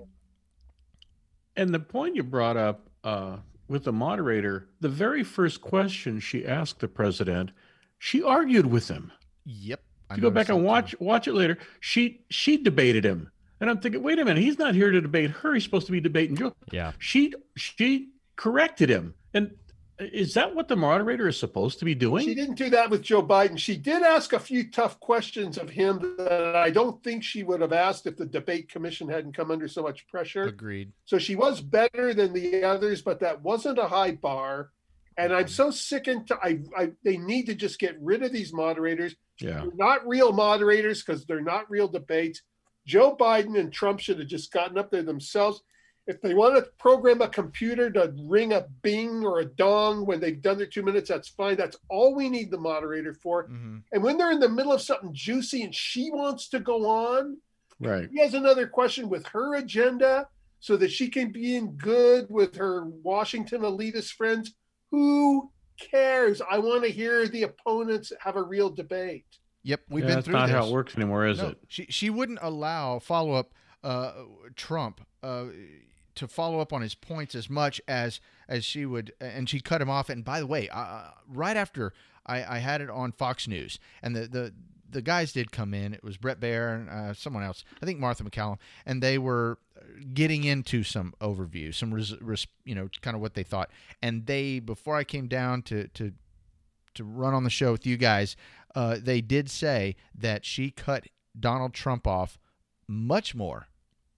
[1.56, 6.46] and the point you brought up uh, with the moderator, the very first question she
[6.46, 7.50] asked the president,
[7.98, 9.10] she argued with him.
[9.44, 9.80] Yep.
[10.10, 10.98] I go back and watch too.
[11.00, 11.58] watch it later.
[11.80, 15.30] She she debated him, and I'm thinking, wait a minute, he's not here to debate
[15.30, 15.54] her.
[15.54, 16.54] He's supposed to be debating Joe.
[16.70, 16.92] Yeah.
[16.98, 19.50] She she corrected him, and
[20.12, 22.24] is that what the moderator is supposed to be doing?
[22.24, 23.58] She didn't do that with Joe Biden.
[23.58, 27.60] She did ask a few tough questions of him that I don't think she would
[27.60, 30.42] have asked if the debate commission hadn't come under so much pressure.
[30.44, 30.92] Agreed.
[31.04, 34.70] So she was better than the others, but that wasn't a high bar.
[35.16, 38.32] And I'm so sick and t- I, I they need to just get rid of
[38.32, 39.14] these moderators.
[39.40, 39.60] Yeah.
[39.60, 42.42] They're not real moderators because they're not real debates.
[42.86, 45.62] Joe Biden and Trump should have just gotten up there themselves
[46.06, 50.20] if they want to program a computer to ring a bing or a dong when
[50.20, 51.56] they've done their two minutes, that's fine.
[51.56, 53.44] That's all we need the moderator for.
[53.44, 53.78] Mm-hmm.
[53.92, 57.38] And when they're in the middle of something juicy and she wants to go on,
[57.78, 58.08] right?
[58.12, 60.26] He has another question with her agenda
[60.58, 64.54] so that she can be in good with her Washington elitist friends.
[64.90, 66.42] Who cares?
[66.48, 69.26] I want to hear the opponents have a real debate.
[69.62, 70.56] Yep, we've yeah, been that's through not this.
[70.56, 71.58] how it works anymore, is no, it?
[71.68, 73.52] She she wouldn't allow follow up.
[73.84, 74.12] Uh,
[74.54, 75.00] Trump.
[75.24, 75.46] Uh,
[76.14, 79.80] to follow up on his points as much as as she would, and she cut
[79.80, 80.08] him off.
[80.08, 81.92] And by the way, uh, right after
[82.26, 84.52] I, I, had it on Fox News, and the the
[84.90, 85.94] the guys did come in.
[85.94, 89.58] It was Bret Baier and uh, someone else, I think Martha MacCallum, and they were
[90.14, 93.70] getting into some overview, some res, res, you know, kind of what they thought.
[94.02, 96.12] And they, before I came down to to
[96.94, 98.36] to run on the show with you guys,
[98.74, 101.06] uh, they did say that she cut
[101.38, 102.38] Donald Trump off
[102.86, 103.68] much more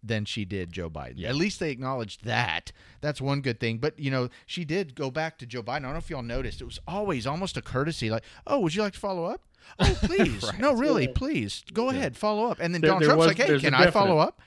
[0.06, 1.14] than she did Joe Biden.
[1.16, 1.30] Yeah.
[1.30, 2.72] At least they acknowledged that.
[3.00, 3.78] That's one good thing.
[3.78, 5.78] But you know, she did go back to Joe Biden.
[5.78, 6.60] I don't know if y'all noticed.
[6.60, 9.42] It was always almost a courtesy, like, "Oh, would you like to follow up?
[9.78, 10.42] Oh, please.
[10.42, 10.58] right.
[10.58, 11.98] No, really, please go yeah.
[11.98, 14.40] ahead, follow up." And then there, Donald Trump's was, like, "Hey, can I follow up?"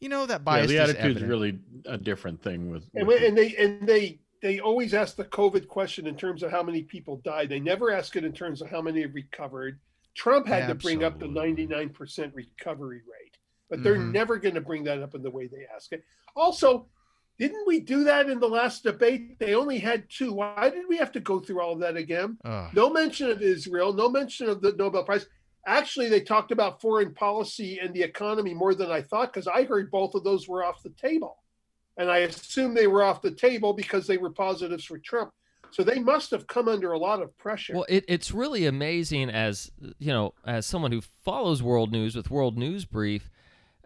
[0.00, 0.70] You know that bias.
[0.70, 2.88] Yeah, the attitude is really a different thing with.
[2.92, 6.50] with and, and they and they they always ask the COVID question in terms of
[6.50, 7.48] how many people died.
[7.48, 9.78] They never ask it in terms of how many have recovered.
[10.14, 10.92] Trump had Absolutely.
[10.92, 13.25] to bring up the 99% recovery rate
[13.68, 14.12] but they're mm-hmm.
[14.12, 16.04] never going to bring that up in the way they ask it.
[16.34, 16.86] Also,
[17.38, 19.38] didn't we do that in the last debate?
[19.38, 20.32] They only had two.
[20.32, 22.38] Why did we have to go through all of that again?
[22.44, 22.70] Uh.
[22.72, 25.26] No mention of Israel, no mention of the Nobel Prize.
[25.66, 29.64] Actually, they talked about foreign policy and the economy more than I thought because I
[29.64, 31.38] heard both of those were off the table.
[31.98, 35.32] And I assume they were off the table because they were positives for Trump.
[35.72, 37.74] So they must have come under a lot of pressure.
[37.74, 42.30] Well, it, it's really amazing as you know, as someone who follows world news with
[42.30, 43.28] World News Brief,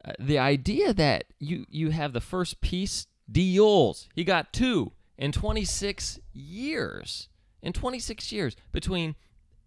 [0.05, 5.33] uh, the idea that you you have the first peace deals, he got two in
[5.33, 7.29] 26 years.
[7.63, 9.15] in 26 years between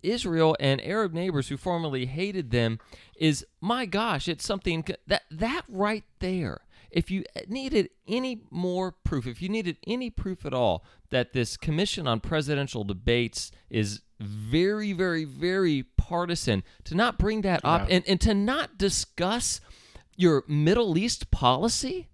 [0.01, 2.79] Israel and Arab neighbors who formerly hated them
[3.15, 6.61] is my gosh, it's something that that right there.
[6.91, 11.57] If you needed any more proof, if you needed any proof at all that this
[11.57, 17.71] commission on presidential debates is very, very, very partisan, to not bring that yeah.
[17.71, 19.59] up and, and to not discuss
[20.15, 22.09] your Middle East policy,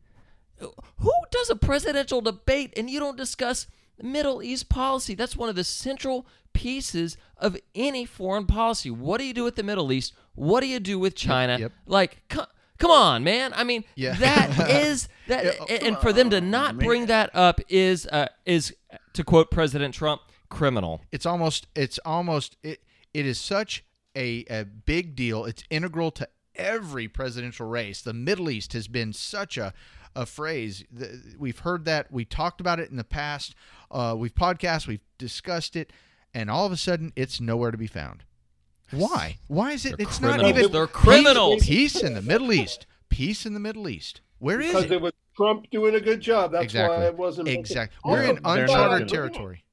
[0.59, 3.67] who does a presidential debate and you don't discuss
[4.01, 5.15] Middle East policy?
[5.15, 8.89] That's one of the central pieces of any foreign policy.
[8.91, 10.13] What do you do with the Middle East?
[10.35, 11.57] What do you do with China?
[11.59, 11.71] Yep.
[11.85, 13.53] Like, come, come on, man.
[13.55, 14.13] I mean, yeah.
[14.15, 18.75] that is that, yeah, and for them to not bring that up is uh, is
[19.13, 21.01] to quote President Trump, criminal.
[21.11, 22.81] It's almost it's almost it
[23.13, 23.83] it is such
[24.15, 25.45] a, a big deal.
[25.45, 26.27] It's integral to
[26.59, 28.01] every presidential race.
[28.01, 29.73] The Middle East has been such a
[30.15, 30.83] a phrase.
[31.37, 32.11] We've heard that.
[32.11, 33.55] We talked about it in the past.
[33.89, 34.87] Uh, we've podcast.
[34.87, 35.93] We've discussed it,
[36.33, 38.23] and all of a sudden, it's nowhere to be found.
[38.91, 39.37] Why?
[39.47, 39.97] Why is it?
[39.97, 40.41] They're it's criminals.
[40.41, 40.71] not even.
[40.71, 41.63] They're criminals.
[41.63, 42.85] Peace, peace in the Middle East.
[43.09, 44.21] Peace in the Middle East.
[44.39, 44.91] Where is because it?
[44.93, 46.51] it was Trump doing a good job.
[46.51, 46.97] That's exactly.
[46.97, 47.47] why it wasn't.
[47.47, 47.97] Exactly.
[48.03, 49.63] We're in uncharted territory.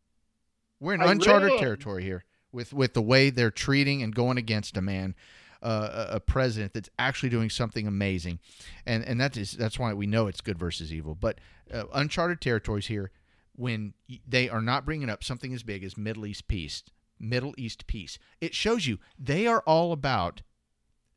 [0.80, 4.82] We're in uncharted territory here with with the way they're treating and going against a
[4.82, 5.14] man
[5.62, 8.38] uh, a president that's actually doing something amazing,
[8.84, 11.14] and and that is that's why we know it's good versus evil.
[11.14, 11.40] But
[11.72, 13.10] uh, uncharted territories here
[13.54, 13.94] when
[14.26, 16.82] they are not bringing up something as big as Middle East peace.
[17.18, 18.18] Middle East peace.
[18.40, 20.42] It shows you they are all about.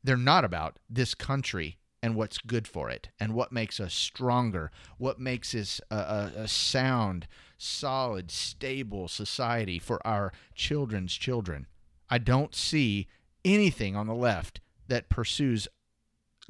[0.02, 4.70] They're not about this country and what's good for it and what makes us stronger,
[4.96, 7.26] what makes us a, a, a, sound,
[7.58, 11.66] solid, stable society for our children's children.
[12.08, 13.08] I don't see
[13.44, 15.68] anything on the left that pursues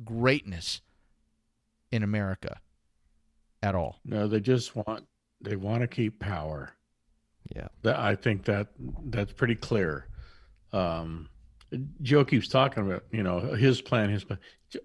[0.04, 0.80] greatness
[1.90, 2.60] in America
[3.62, 4.00] at all.
[4.04, 5.04] No, they just want
[5.40, 6.72] they want to keep power.
[7.54, 8.68] Yeah, I think that
[9.06, 10.06] that's pretty clear.
[10.72, 11.28] Um,
[12.02, 14.38] Joe keeps talking about you know his plan, his plan.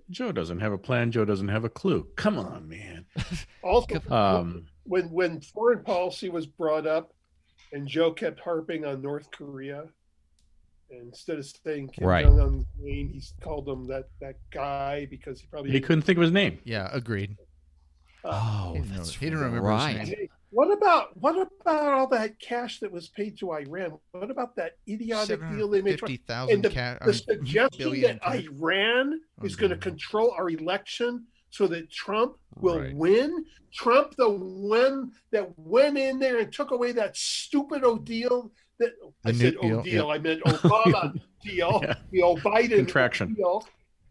[0.10, 1.12] Joe doesn't have a plan.
[1.12, 2.08] Joe doesn't have a clue.
[2.16, 3.06] Come on, man.
[3.64, 7.14] also, um, when when foreign policy was brought up,
[7.72, 9.86] and Joe kept harping on North Korea,
[10.90, 12.26] instead of saying Kim right.
[12.26, 16.18] Jong Un's name, he called him that that guy because he probably he couldn't think
[16.18, 16.60] of his name.
[16.64, 17.38] Yeah, agreed.
[18.24, 19.98] Uh, oh, he didn't, he didn't remember right.
[19.98, 20.28] his name.
[20.50, 23.98] what about what about all that cash that was paid to Iran?
[24.12, 26.00] What about that idiotic deal they made?
[26.00, 26.64] Fifty thousand.
[26.64, 32.36] The, ca- the suggestion that Iran is going to control our election so that Trump
[32.60, 32.96] will right.
[32.96, 33.46] win.
[33.74, 39.32] Trump, the one that went in there and took away that stupid deal that I
[39.32, 40.06] said oh, deal, deal.
[40.08, 40.14] Yeah.
[40.14, 41.96] I meant Obama deal, yeah.
[42.12, 43.68] the old Biden contraction deal.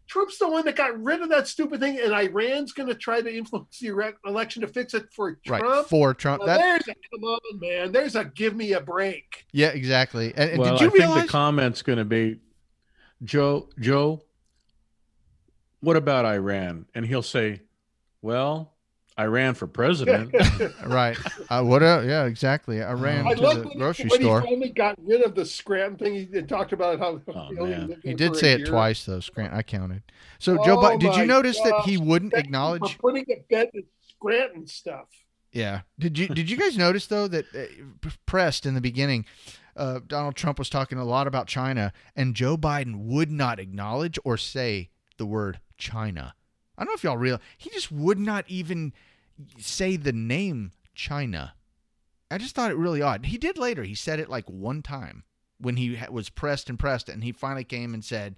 [0.07, 3.21] Trump's the one that got rid of that stupid thing, and Iran's going to try
[3.21, 5.63] to influence the election to fix it for Trump.
[5.63, 6.43] Right, for Trump.
[6.43, 6.59] Well, that...
[6.59, 7.91] There's a come on, man.
[7.91, 9.45] There's a give me a break.
[9.51, 10.31] Yeah, exactly.
[10.35, 11.15] And, and well, did you I realize...
[11.15, 12.39] think the comment's going to be,
[13.23, 14.21] Joe, Joe,
[15.79, 16.85] what about Iran?
[16.93, 17.61] And he'll say,
[18.21, 18.74] well,
[19.17, 20.33] I ran for president.
[20.85, 21.17] right.
[21.49, 21.81] Uh, what?
[21.81, 22.83] Uh, yeah, exactly.
[22.83, 24.41] I ran I to the grocery when store.
[24.41, 26.27] He finally got rid of the Scranton thing.
[26.33, 29.21] He talked about how oh, he did say it twice though.
[29.21, 29.57] Scranton.
[29.57, 30.03] I counted.
[30.39, 31.69] So oh, Joe, Biden, did you notice gosh.
[31.69, 35.07] that he wouldn't Thank acknowledge putting to bed the Scranton stuff?
[35.53, 35.81] Yeah.
[35.97, 39.25] Did you Did you guys notice though that uh, pressed in the beginning?
[39.77, 44.19] Uh, Donald Trump was talking a lot about China, and Joe Biden would not acknowledge
[44.23, 46.33] or say the word China.
[46.77, 47.39] I don't know if y'all real.
[47.57, 48.93] He just would not even
[49.57, 51.53] say the name China.
[52.31, 53.25] I just thought it really odd.
[53.25, 53.83] He did later.
[53.83, 55.23] He said it like one time
[55.59, 58.35] when he was pressed and pressed, and he finally came and said,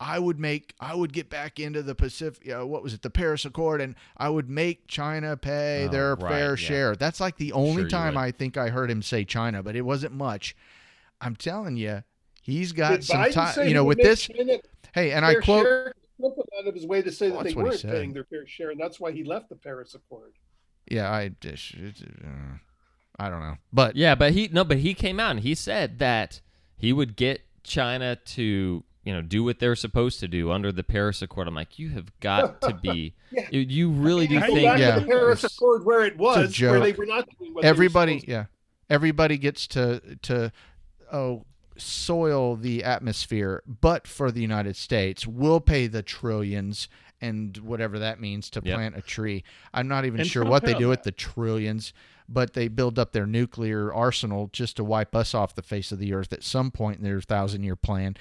[0.00, 2.50] "I would make, I would get back into the Pacific.
[2.50, 6.14] Uh, what was it, the Paris Accord, and I would make China pay oh, their
[6.16, 6.56] right, fair yeah.
[6.56, 9.76] share." That's like the only sure time I think I heard him say China, but
[9.76, 10.56] it wasn't much.
[11.20, 12.02] I'm telling you,
[12.42, 13.68] he's got Did some time.
[13.68, 14.22] You know, with this.
[14.22, 14.58] China
[14.94, 15.64] hey, and I quote.
[15.64, 15.94] Share?
[16.22, 18.70] Trump went out of his way to say that they weren't paying their fair share,
[18.70, 20.32] and that's why he left the Paris Accord.
[20.88, 22.58] Yeah, I just, uh,
[23.18, 25.98] I don't know, but yeah, but he no, but he came out and he said
[25.98, 26.40] that
[26.76, 30.82] he would get China to you know do what they're supposed to do under the
[30.82, 31.48] Paris Accord.
[31.48, 33.14] I'm like, you have got to be.
[33.32, 33.48] yeah.
[33.50, 37.06] you, you, really do think yeah, the Paris Accord where it was, where they were
[37.06, 38.46] not doing what everybody, yeah,
[38.88, 40.52] everybody gets to to
[41.12, 41.44] oh
[41.76, 46.88] soil the atmosphere, but for the United States, we'll pay the trillions
[47.20, 48.76] and whatever that means to yep.
[48.76, 49.44] plant a tree.
[49.72, 51.92] I'm not even and sure what they do with the trillions,
[52.28, 55.98] but they build up their nuclear arsenal just to wipe us off the face of
[55.98, 58.16] the earth at some point in their thousand year plan.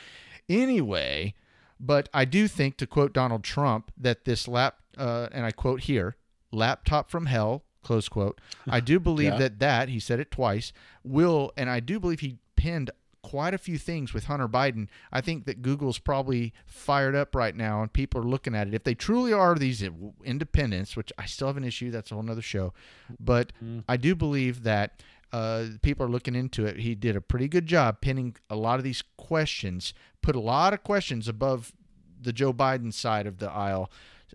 [0.48, 1.34] Anyway,
[1.80, 5.82] but I do think, to quote Donald Trump, that this lap, uh, and I quote
[5.82, 6.16] here,
[6.52, 8.40] laptop from hell close quote.
[8.68, 9.38] I do believe yeah.
[9.40, 10.72] that that he said it twice
[11.04, 12.92] will, and I do believe he pinned
[13.32, 14.90] quite a few things with Hunter Biden.
[15.10, 18.74] I think that Google's probably fired up right now, and people are looking at it.
[18.74, 19.82] If they truly are these
[20.26, 22.74] independents, which I still have an issue, that's a whole other show,
[23.22, 23.86] but mm.
[23.88, 25.02] I do believe that.
[25.34, 26.76] Uh, people are looking into it.
[26.76, 30.74] He did a pretty good job pinning a lot of these questions, put a lot
[30.74, 31.72] of questions above
[32.22, 33.90] the Joe Biden side of the aisle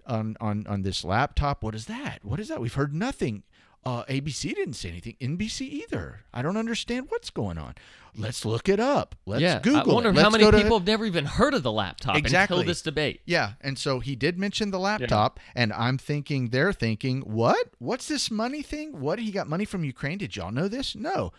[0.07, 1.63] on, on, on this laptop.
[1.63, 2.21] What is that?
[2.23, 2.63] What is that?
[2.63, 3.43] We've heard nothing.
[3.87, 5.15] Uh, ABC didn't say anything.
[5.21, 6.25] NBC either.
[6.35, 7.77] I don't understand what's going on.
[8.17, 9.15] Let's look it up.
[9.27, 9.93] Let's yeah, Google.
[9.93, 10.17] I wonder it.
[10.17, 10.75] how many people to...
[10.75, 12.57] have never even heard of the laptop exactly.
[12.57, 13.21] until this debate.
[13.27, 15.63] Yeah, and so he did mention the laptop, yeah.
[15.63, 17.69] and I'm thinking they're thinking, what?
[17.79, 18.99] What's this money thing?
[18.99, 20.19] What he got money from Ukraine?
[20.19, 20.97] Did y'all know this?
[20.97, 21.33] No.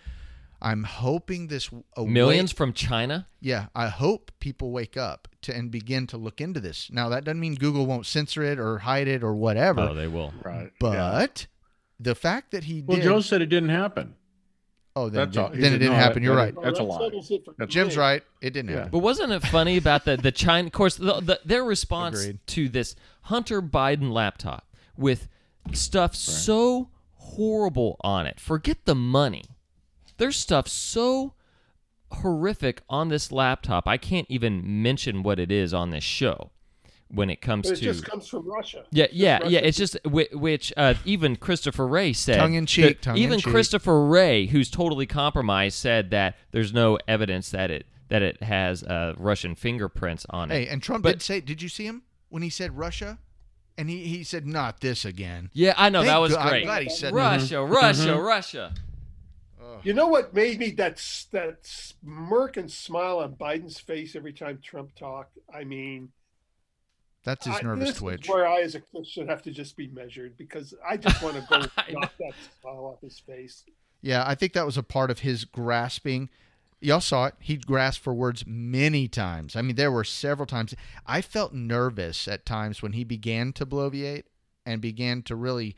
[0.62, 3.28] I'm hoping this millions from China.
[3.42, 6.90] Yeah, I hope people wake up to and begin to look into this.
[6.92, 9.82] Now that doesn't mean Google won't censor it or hide it or whatever.
[9.82, 10.34] Oh, they will.
[10.44, 10.72] Right.
[10.80, 11.28] But yeah
[12.00, 14.16] the fact that he well, did, Joe said it didn't happen.
[14.96, 15.50] Oh, then, That's all.
[15.50, 16.24] then it didn't happen.
[16.24, 16.56] You're right.
[16.64, 17.12] That's a lie.
[17.68, 18.24] Jim's right.
[18.42, 18.90] It didn't happen.
[18.90, 20.68] But wasn't it funny about the the China?
[20.68, 22.40] Of course, the, the, their response Agreed.
[22.48, 24.66] to this Hunter Biden laptop
[24.98, 25.28] with
[25.72, 28.40] stuff so horrible on it.
[28.40, 29.44] Forget the money.
[30.18, 31.36] There's stuff so
[32.12, 33.88] horrific on this laptop.
[33.88, 36.50] I can't even mention what it is on this show
[37.10, 37.82] when it comes it to.
[37.82, 38.86] It just comes from Russia.
[38.92, 39.52] Yeah, yeah, Russia.
[39.52, 39.60] yeah.
[39.60, 42.38] It's just which uh, even Christopher Wray said.
[42.38, 43.02] Tongue in cheek.
[43.02, 43.52] Tongue even in cheek.
[43.52, 48.84] Christopher Wray, who's totally compromised, said that there's no evidence that it that it has
[48.84, 50.56] uh, Russian fingerprints on it.
[50.56, 51.42] Hey, and Trump but, did say.
[51.42, 53.20] Did you see him when he said Russia?
[53.80, 56.62] And he, he said, "Not this again." Yeah, I know Thank that was God, great.
[56.62, 57.74] I'm glad he said Russia, mm-hmm.
[57.74, 58.26] Russia, mm-hmm.
[58.26, 58.74] Russia.
[59.84, 60.98] You know what made me that
[61.32, 65.38] that smirk and smile on Biden's face every time Trump talked?
[65.54, 66.10] I mean,
[67.28, 68.30] that's his nervous this twitch.
[68.30, 71.42] Where I, as a Christian, have to just be measured because I just want to
[71.42, 71.58] go
[71.92, 73.66] knock that smile off his face.
[74.02, 76.30] Yeah, I think that was a part of his grasping.
[76.80, 77.34] Y'all saw it.
[77.40, 79.58] He grasped for words many times.
[79.58, 80.74] I mean, there were several times.
[81.06, 84.24] I felt nervous at times when he began to bloviate
[84.66, 85.76] and began to really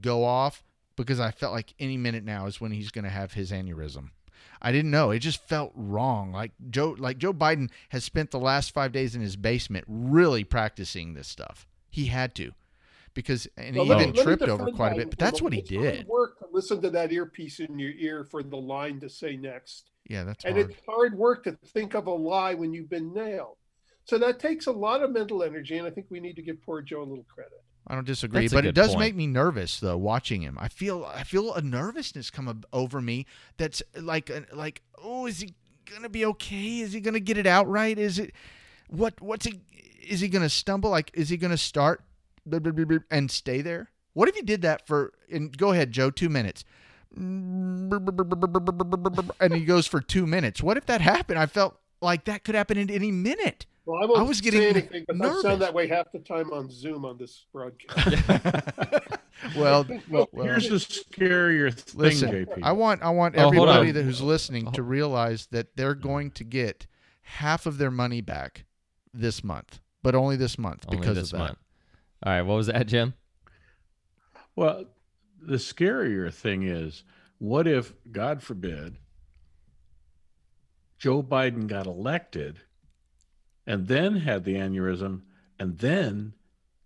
[0.00, 0.64] go off
[0.96, 4.10] because I felt like any minute now is when he's going to have his aneurysm.
[4.60, 5.10] I didn't know.
[5.10, 6.32] It just felt wrong.
[6.32, 10.44] Like Joe like Joe Biden has spent the last 5 days in his basement really
[10.44, 11.66] practicing this stuff.
[11.90, 12.52] He had to.
[13.14, 16.06] Because and well, he even tripped over quite a bit, but that's what he did.
[16.06, 19.90] Work to listen to that earpiece in your ear for the line to say next.
[20.08, 20.70] Yeah, that's and hard.
[20.70, 23.56] it's hard work to think of a lie when you've been nailed.
[24.04, 26.62] So that takes a lot of mental energy, and I think we need to give
[26.62, 27.62] poor Joe a little credit.
[27.88, 29.00] I don't disagree, that's but it does point.
[29.00, 30.58] make me nervous though watching him.
[30.60, 35.40] I feel I feel a nervousness come over me that's uh, like like oh is
[35.40, 35.54] he
[35.90, 36.80] gonna be okay?
[36.80, 37.98] Is he gonna get it out right?
[37.98, 38.32] Is it
[38.88, 39.60] what what's he
[40.06, 40.90] is he gonna stumble?
[40.90, 42.02] Like is he gonna start
[43.10, 43.90] and stay there?
[44.12, 46.64] What if he did that for and go ahead, Joe, two minutes.
[47.16, 47.90] And
[49.54, 50.62] he goes for two minutes.
[50.62, 51.38] What if that happened?
[51.38, 53.64] I felt like that could happen in any minute.
[53.88, 55.38] Well, I, won't I was getting say anything, but nervous.
[55.38, 58.22] I sound that way half the time on Zoom on this broadcast.
[59.56, 62.58] well, well, here's the scarier thing, listen, JP.
[62.62, 64.72] I want I want oh, everybody that who's listening oh.
[64.72, 66.86] to realize that they're going to get
[67.22, 68.66] half of their money back
[69.14, 71.44] this month, but only this month only because this of that.
[71.46, 71.58] Month.
[72.24, 73.14] All right, what was that, Jim?
[74.54, 74.84] Well,
[75.40, 77.04] the scarier thing is,
[77.38, 78.98] what if, God forbid,
[80.98, 82.60] Joe Biden got elected?
[83.68, 85.20] And then had the aneurysm,
[85.58, 86.32] and then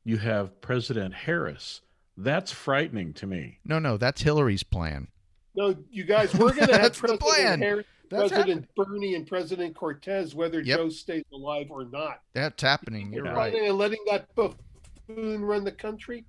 [0.02, 1.80] you have President Harris.
[2.16, 3.60] That's frightening to me.
[3.64, 5.06] No, no, that's Hillary's plan.
[5.54, 8.94] No, you guys, we're going to have President Harris, that's President happening.
[8.98, 10.78] Bernie, and President Cortez, whether yep.
[10.78, 12.20] Joe stays alive or not.
[12.34, 13.12] That's happening.
[13.12, 13.54] You're right.
[13.54, 16.26] And letting that buffoon run the country,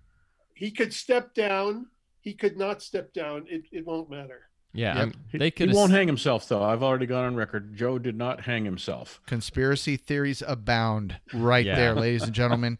[0.53, 1.87] he could step down.
[2.21, 3.47] He could not step down.
[3.49, 4.43] It, it won't matter.
[4.73, 5.13] Yeah, yep.
[5.31, 5.69] they could.
[5.69, 6.63] He won't hang himself, though.
[6.63, 7.75] I've already gone on record.
[7.75, 9.21] Joe did not hang himself.
[9.27, 11.75] Conspiracy theories abound, right yeah.
[11.75, 12.79] there, ladies and gentlemen.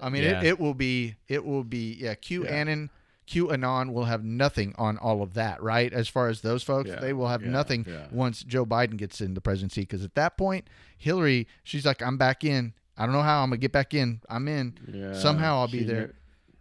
[0.00, 0.40] I mean, yeah.
[0.40, 2.14] it, it will be, it will be, yeah.
[2.14, 2.50] Q yeah.
[2.50, 2.90] Anon,
[3.26, 5.92] Q Anon will have nothing on all of that, right?
[5.92, 9.40] As far as those folks, they will have nothing once Joe Biden gets in the
[9.40, 10.66] presidency, because at that point,
[10.96, 12.72] Hillary, she's like, I'm back in.
[12.96, 14.20] I don't know how I'm gonna get back in.
[14.28, 15.14] I'm in.
[15.14, 16.14] Somehow I'll be there.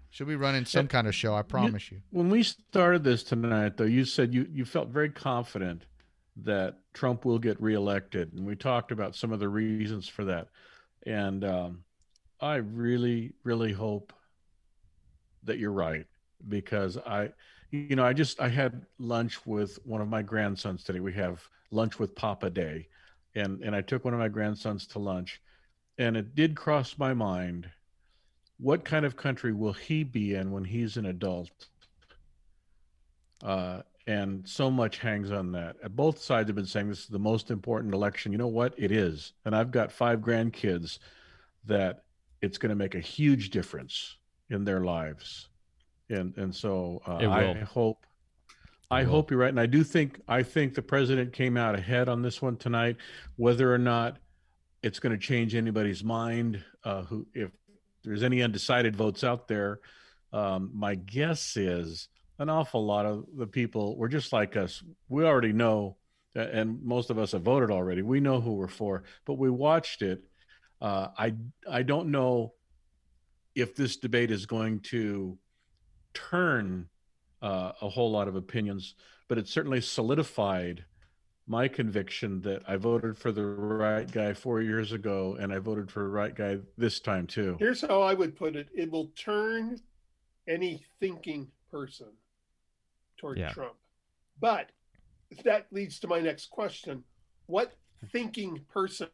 [0.10, 1.36] Should we run in some kind of show?
[1.36, 2.04] I promise you, you.
[2.12, 5.86] When we started this tonight, though, you said you, you felt very confident
[6.44, 10.48] that Trump will get reelected, and we talked about some of the reasons for that.
[11.06, 11.84] And um,
[12.40, 14.14] I really, really hope
[15.44, 16.06] that you're right
[16.48, 17.30] because I,
[17.72, 21.00] you know, I just I had lunch with one of my grandsons today.
[21.00, 21.42] We have
[21.72, 22.88] lunch with Papa Day,
[23.36, 25.42] and and I took one of my grandsons to lunch,
[25.98, 27.70] and it did cross my mind
[28.60, 31.68] what kind of country will he be in when he's an adult?
[33.44, 35.76] Uh, and so much hangs on that.
[35.96, 38.32] Both sides have been saying this is the most important election.
[38.32, 38.74] You know what?
[38.78, 39.34] It is.
[39.46, 41.00] And I've got five grandkids
[41.66, 42.04] that
[42.42, 44.16] it's going to make a huge difference
[44.50, 45.50] in their lives.
[46.10, 48.06] And and so uh, I hope
[48.90, 49.50] I hope you're right.
[49.50, 52.96] And I do think I think the president came out ahead on this one tonight.
[53.36, 54.18] Whether or not
[54.84, 57.52] it's going to change anybody's mind, uh, who if
[58.08, 59.80] there's any undecided votes out there,
[60.32, 62.08] um, my guess is
[62.40, 64.82] an awful lot of the people were just like us.
[65.10, 65.98] We already know,
[66.36, 68.02] and most of us have voted already.
[68.02, 70.24] We know who we're for, but we watched it.
[70.80, 71.34] Uh, I
[71.70, 72.54] I don't know
[73.56, 75.38] if this debate is going to
[76.14, 76.88] turn
[77.42, 78.96] uh, a whole lot of opinions,
[79.28, 80.86] but it certainly solidified
[81.48, 85.90] my conviction that I voted for the right guy four years ago, and I voted
[85.90, 87.56] for the right guy this time too.
[87.58, 89.80] Here's how I would put it: it will turn
[90.48, 92.08] any thinking person
[93.18, 93.50] toward yeah.
[93.50, 93.76] Trump.
[94.40, 94.72] But
[95.44, 97.04] that leads to my next question.
[97.48, 97.74] What
[98.12, 99.10] thinking person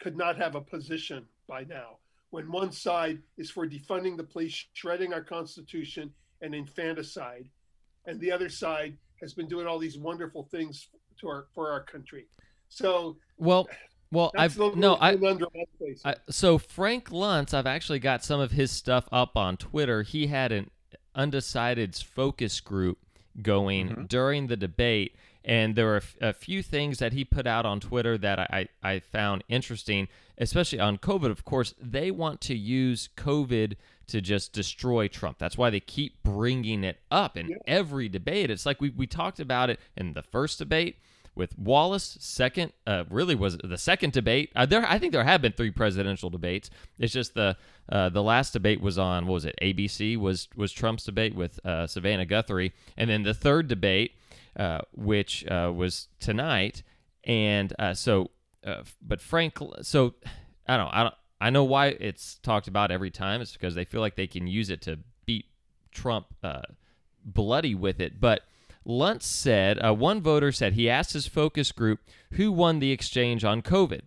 [0.00, 1.98] could not have a position by now
[2.30, 7.48] when one side is for defunding the police, shredding our Constitution, and infanticide,
[8.06, 10.88] and the other side has been doing all these wonderful things
[11.20, 12.26] to our for our country?
[12.68, 13.68] So, well,
[14.10, 15.16] well, I've no, I,
[16.04, 20.02] I, so Frank Luntz, I've actually got some of his stuff up on Twitter.
[20.02, 20.70] He had an
[21.14, 22.98] undecided focus group
[23.42, 24.04] going mm-hmm.
[24.04, 25.16] during the debate.
[25.44, 29.00] And there were a few things that he put out on Twitter that I, I
[29.00, 31.30] found interesting, especially on COVID.
[31.30, 33.76] Of course, they want to use COVID
[34.06, 35.38] to just destroy Trump.
[35.38, 38.50] That's why they keep bringing it up in every debate.
[38.50, 40.96] It's like we, we talked about it in the first debate
[41.34, 42.16] with Wallace.
[42.20, 44.50] Second, uh, really was the second debate.
[44.54, 46.70] Uh, there, I think there have been three presidential debates.
[46.98, 47.56] It's just the
[47.88, 49.58] uh, the last debate was on what was it?
[49.60, 54.12] ABC was was Trump's debate with uh, Savannah Guthrie, and then the third debate,
[54.56, 56.82] uh, which uh, was tonight.
[57.24, 58.30] And so,
[59.00, 60.14] but Frank, so
[60.66, 63.40] I don't, I don't, I know why it's talked about every time.
[63.40, 65.46] It's because they feel like they can use it to beat
[65.90, 66.26] Trump
[67.24, 68.42] bloody with it, but
[68.86, 72.00] Luntz said, uh, one voter said he asked his focus group
[72.32, 74.02] who won the exchange on COVID.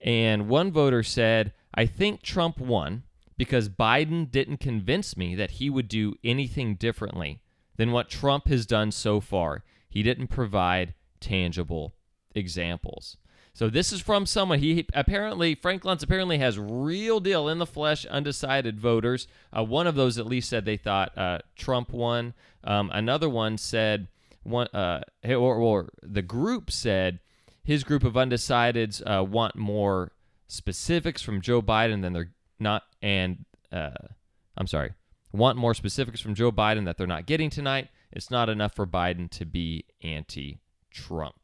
[0.00, 3.04] And one voter said, I think Trump won
[3.38, 7.40] because Biden didn't convince me that he would do anything differently
[7.76, 9.64] than what Trump has done so far.
[9.92, 11.94] He didn't provide tangible
[12.34, 13.18] examples.
[13.52, 17.66] So this is from someone he apparently Frank Luntz apparently has real deal in the
[17.66, 19.28] flesh undecided voters.
[19.54, 22.32] Uh, one of those at least said they thought uh, Trump won.
[22.64, 24.08] Um, another one said
[24.44, 27.20] one uh, or, or, the group said
[27.62, 30.12] his group of undecideds uh, want more
[30.46, 33.90] specifics from Joe Biden than they're not and uh,
[34.56, 34.92] I'm sorry
[35.32, 37.88] want more specifics from Joe Biden that they're not getting tonight.
[38.12, 41.36] It's not enough for Biden to be anti-Trump.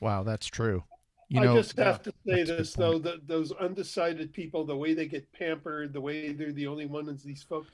[0.00, 0.84] Wow, that's true.
[1.28, 4.94] You know, I just have to say this though: that those undecided people, the way
[4.94, 7.70] they get pampered, the way they're the only ones these folks.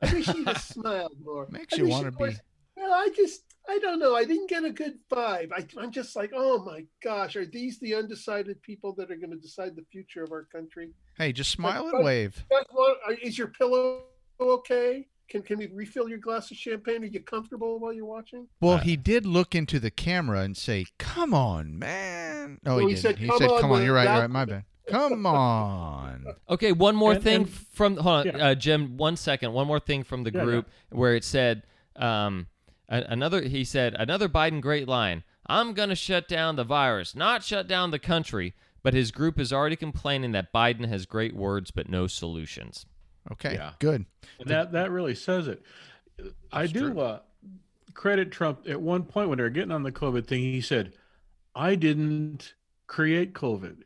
[0.00, 1.48] I wish he'd have smiled more.
[1.50, 2.36] Makes you want to be.
[2.76, 4.16] Well, I just, I don't know.
[4.16, 5.52] I didn't get a good vibe.
[5.52, 9.30] I, I'm just like, oh my gosh, are these the undecided people that are going
[9.30, 10.90] to decide the future of our country?
[11.18, 12.44] Hey, just smile but, and wave.
[12.48, 14.04] But, uh, is your pillow
[14.40, 15.06] okay?
[15.32, 17.02] Can can we refill your glass of champagne?
[17.02, 18.48] Are you comfortable while you're watching?
[18.60, 22.86] Well, uh, he did look into the camera and say, "Come on, man." No, well,
[22.86, 26.26] he, he, said, he said, "Come on, you're right, you're right, my bad." Come on.
[26.50, 28.48] Okay, one more and, thing and, from hold on, yeah.
[28.48, 28.98] uh, Jim.
[28.98, 29.54] One second.
[29.54, 30.98] One more thing from the yeah, group yeah.
[30.98, 31.62] where it said
[31.96, 32.48] um,
[32.90, 33.40] another.
[33.40, 35.24] He said another Biden great line.
[35.46, 38.52] I'm gonna shut down the virus, not shut down the country.
[38.82, 42.84] But his group is already complaining that Biden has great words but no solutions.
[43.30, 43.54] Okay.
[43.54, 43.72] Yeah.
[43.78, 44.06] Good.
[44.40, 45.62] And that that really says it.
[46.18, 47.20] That's I do uh,
[47.94, 50.40] credit Trump at one point when they were getting on the COVID thing.
[50.40, 50.92] He said,
[51.54, 52.54] "I didn't
[52.86, 53.82] create COVID."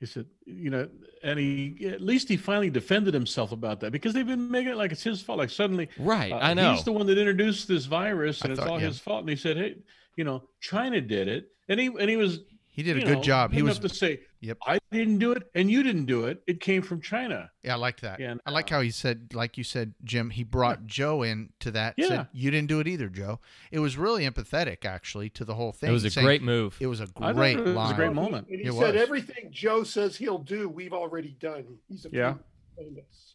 [0.00, 0.88] He said, you know,
[1.24, 4.76] and he at least he finally defended himself about that because they've been making it
[4.76, 5.38] like it's his fault.
[5.38, 6.32] Like suddenly, right?
[6.32, 8.80] Uh, I know he's the one that introduced this virus, and I it's thought, all
[8.80, 8.86] yeah.
[8.86, 9.20] his fault.
[9.20, 9.76] And he said, "Hey,
[10.14, 12.40] you know, China did it," and he and he was
[12.78, 13.52] he did a good know, job.
[13.52, 16.44] He was to say, "Yep, I didn't do it, and you didn't do it.
[16.46, 18.20] It came from China." Yeah, I like that.
[18.20, 20.30] And, I like uh, how he said, like you said, Jim.
[20.30, 20.86] He brought yeah.
[20.86, 21.94] Joe in to that.
[21.96, 23.40] Yeah, said, you didn't do it either, Joe.
[23.72, 25.90] It was really empathetic, actually, to the whole thing.
[25.90, 26.76] It was a saying, great move.
[26.78, 27.92] It was a great it was line.
[27.94, 28.46] a great moment.
[28.48, 29.02] And he, said was.
[29.02, 31.64] everything Joe says he'll do, we've already done.
[31.88, 32.34] He's a yeah.
[32.76, 33.34] famous.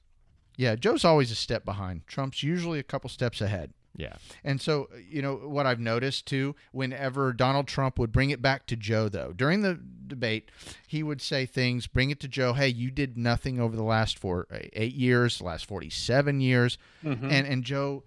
[0.56, 2.08] Yeah, Joe's always a step behind.
[2.08, 3.74] Trump's usually a couple steps ahead.
[3.96, 4.16] Yeah.
[4.44, 8.66] And so, you know, what I've noticed too, whenever Donald Trump would bring it back
[8.68, 10.50] to Joe, though, during the debate,
[10.88, 12.54] he would say things, bring it to Joe.
[12.54, 17.30] Hey, you did nothing over the last four, eight years, last forty-seven years, mm-hmm.
[17.30, 18.04] and and Joe.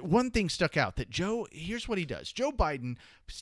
[0.00, 1.46] one thing stuck out that Joe.
[1.52, 2.32] Here's what he does.
[2.32, 2.96] Joe Biden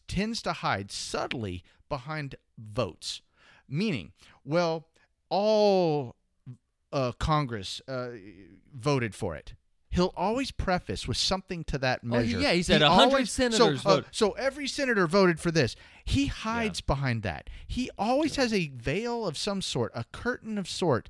[0.09, 3.23] tends to hide subtly behind votes,
[3.69, 4.11] meaning,
[4.45, 4.89] well,
[5.29, 6.17] all
[6.93, 8.09] uh, Congress uh,
[8.75, 9.55] voted for it
[9.95, 12.39] he'll always preface with something to that oh, measure.
[12.39, 15.77] Oh, yeah, he said a hundred senators so, uh, so every senator voted for this.
[16.05, 16.95] He hides yeah.
[16.95, 17.49] behind that.
[17.67, 21.09] He always has a veil of some sort, a curtain of sort,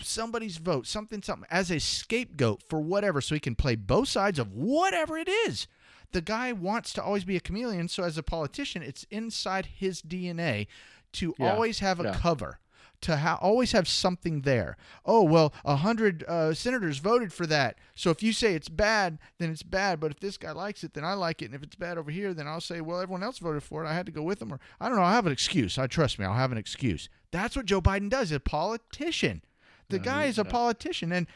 [0.00, 4.38] somebody's vote, something, something, as a scapegoat for whatever, so he can play both sides
[4.38, 5.68] of whatever it is.
[6.12, 10.00] The guy wants to always be a chameleon, so as a politician, it's inside his
[10.00, 10.68] DNA
[11.12, 11.52] to yeah.
[11.52, 12.14] always have a yeah.
[12.14, 12.60] cover
[13.02, 14.76] to ha- always have something there.
[15.04, 17.78] Oh well, a hundred uh, senators voted for that.
[17.94, 20.00] So if you say it's bad, then it's bad.
[20.00, 21.46] But if this guy likes it, then I like it.
[21.46, 23.88] And if it's bad over here, then I'll say, well, everyone else voted for it.
[23.88, 25.04] I had to go with them, or I don't know.
[25.04, 25.78] I have an excuse.
[25.78, 26.24] I trust me.
[26.24, 27.08] I'll have an excuse.
[27.30, 28.32] That's what Joe Biden does.
[28.32, 29.42] A politician.
[29.88, 31.26] The yeah, guy is a politician, and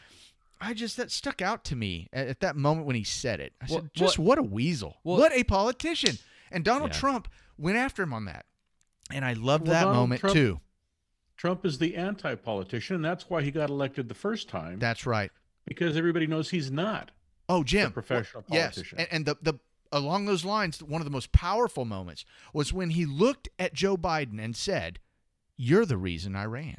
[0.59, 3.53] I just that stuck out to me at, at that moment when he said it.
[3.61, 4.97] I said, just what, what a weasel.
[5.03, 6.17] what a politician.
[6.51, 6.99] And Donald yeah.
[6.99, 8.45] Trump went after him on that.
[9.11, 10.59] And I loved well, that Donald moment Trump, too.
[11.37, 14.79] Trump is the anti politician, and that's why he got elected the first time.
[14.79, 15.31] That's right.
[15.65, 17.11] Because everybody knows he's not.
[17.47, 17.91] Oh, Jim.
[17.91, 18.97] professional well, politician.
[18.99, 19.07] Yes.
[19.11, 19.59] And, and the, the
[19.91, 23.97] along those lines, one of the most powerful moments was when he looked at Joe
[23.97, 24.99] Biden and said,
[25.55, 26.77] You're the reason I ran.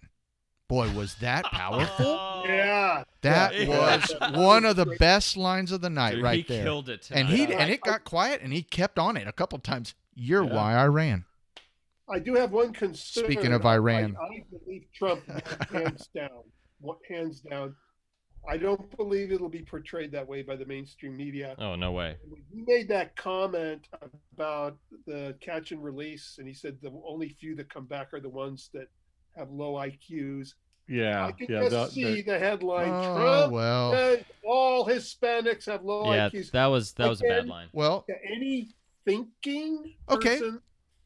[0.69, 2.43] Boy, was that powerful.
[2.47, 3.05] yeah.
[3.23, 3.69] That yeah.
[3.69, 6.65] was one of the best lines of the night Dude, right he there.
[6.65, 7.03] killed it.
[7.03, 7.21] Tonight.
[7.21, 9.95] And he and it got quiet and he kept on it a couple times.
[10.15, 10.55] You're yeah.
[10.55, 11.25] why I ran.
[12.11, 13.25] I do have one concern.
[13.25, 15.23] Speaking of Iran, I, I believe Trump
[15.73, 16.43] hands down,
[17.09, 17.75] hands down.
[18.49, 21.55] I don't believe it'll be portrayed that way by the mainstream media.
[21.59, 22.17] Oh no way!
[22.51, 23.89] He made that comment
[24.33, 28.21] about the catch and release, and he said the only few that come back are
[28.21, 28.87] the ones that
[29.37, 30.55] have low IQs.
[30.89, 34.17] Yeah, I can yeah, just see the headline: oh, Trump well.
[34.47, 36.51] all Hispanics have low yeah, IQs.
[36.53, 37.69] that was that was Again, a bad line.
[37.73, 38.71] Well, any
[39.05, 40.39] thinking okay.
[40.39, 40.61] person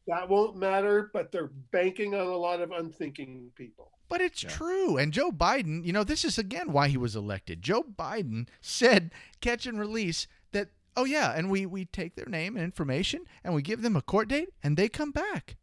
[0.07, 3.91] that won't matter, but they're banking on a lot of unthinking people.
[4.09, 4.49] But it's yeah.
[4.49, 4.97] true.
[4.97, 7.61] And Joe Biden, you know, this is again why he was elected.
[7.61, 12.55] Joe Biden said, catch and release, that, oh, yeah, and we, we take their name
[12.55, 15.55] and information and we give them a court date and they come back.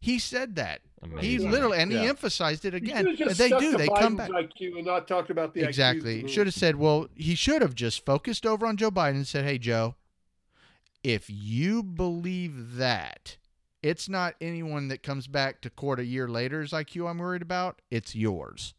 [0.00, 0.82] He said that.
[1.02, 1.30] Amazing.
[1.30, 2.02] He literally, and yeah.
[2.02, 3.16] he emphasized it again.
[3.18, 3.76] They do.
[3.76, 4.30] They come back.
[4.30, 6.26] IQ and not talked about the exactly.
[6.26, 6.76] Should have said.
[6.76, 9.94] Well, he should have just focused over on Joe Biden and said, "Hey, Joe,
[11.02, 13.36] if you believe that,
[13.86, 17.80] it's not anyone that comes back to court a year later's IQ I'm worried about.
[17.88, 18.74] It's yours.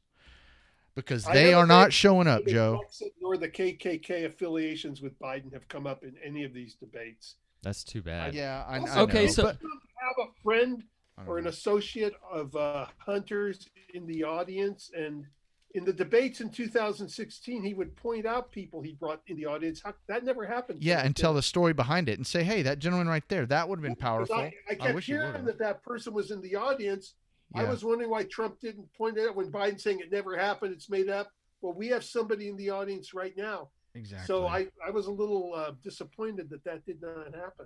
[0.96, 2.82] Because they are not showing up, Joe.
[3.22, 7.36] Nor the KKK affiliations with Biden have come up in any of these debates.
[7.62, 8.34] That's too bad.
[8.34, 9.26] Yeah, I, I okay.
[9.26, 9.32] Know.
[9.32, 10.84] So but have a friend
[11.26, 15.26] or an associate of uh, hunters in the audience, and
[15.74, 19.82] in the debates in 2016, he would point out people he brought in the audience.
[19.84, 20.82] How, that never happened.
[20.82, 23.68] Yeah, and tell the story behind it and say, hey, that gentleman right there, that
[23.68, 24.36] would have been powerful.
[24.36, 27.14] I, I kept I hearing that that person was in the audience.
[27.56, 27.64] Yeah.
[27.64, 30.74] I was wondering why Trump didn't point it out when Biden saying it never happened,
[30.74, 31.32] it's made up.
[31.62, 33.70] Well, we have somebody in the audience right now.
[33.94, 34.26] Exactly.
[34.28, 37.66] So I, I was a little uh, disappointed that that did not happen.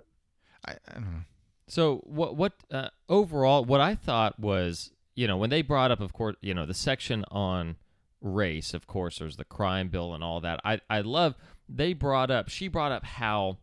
[0.66, 1.22] I, I don't know.
[1.68, 6.00] So what what uh, overall what I thought was you know when they brought up
[6.00, 7.76] of course you know the section on
[8.22, 8.72] race.
[8.72, 10.60] Of course, there's the crime bill and all that.
[10.64, 11.34] I, I love,
[11.68, 13.58] they brought up, she brought up how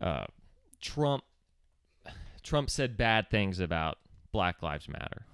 [0.00, 0.26] uh,
[0.80, 1.24] Trump
[2.42, 3.98] Trump said bad things about
[4.30, 5.26] Black Lives Matter.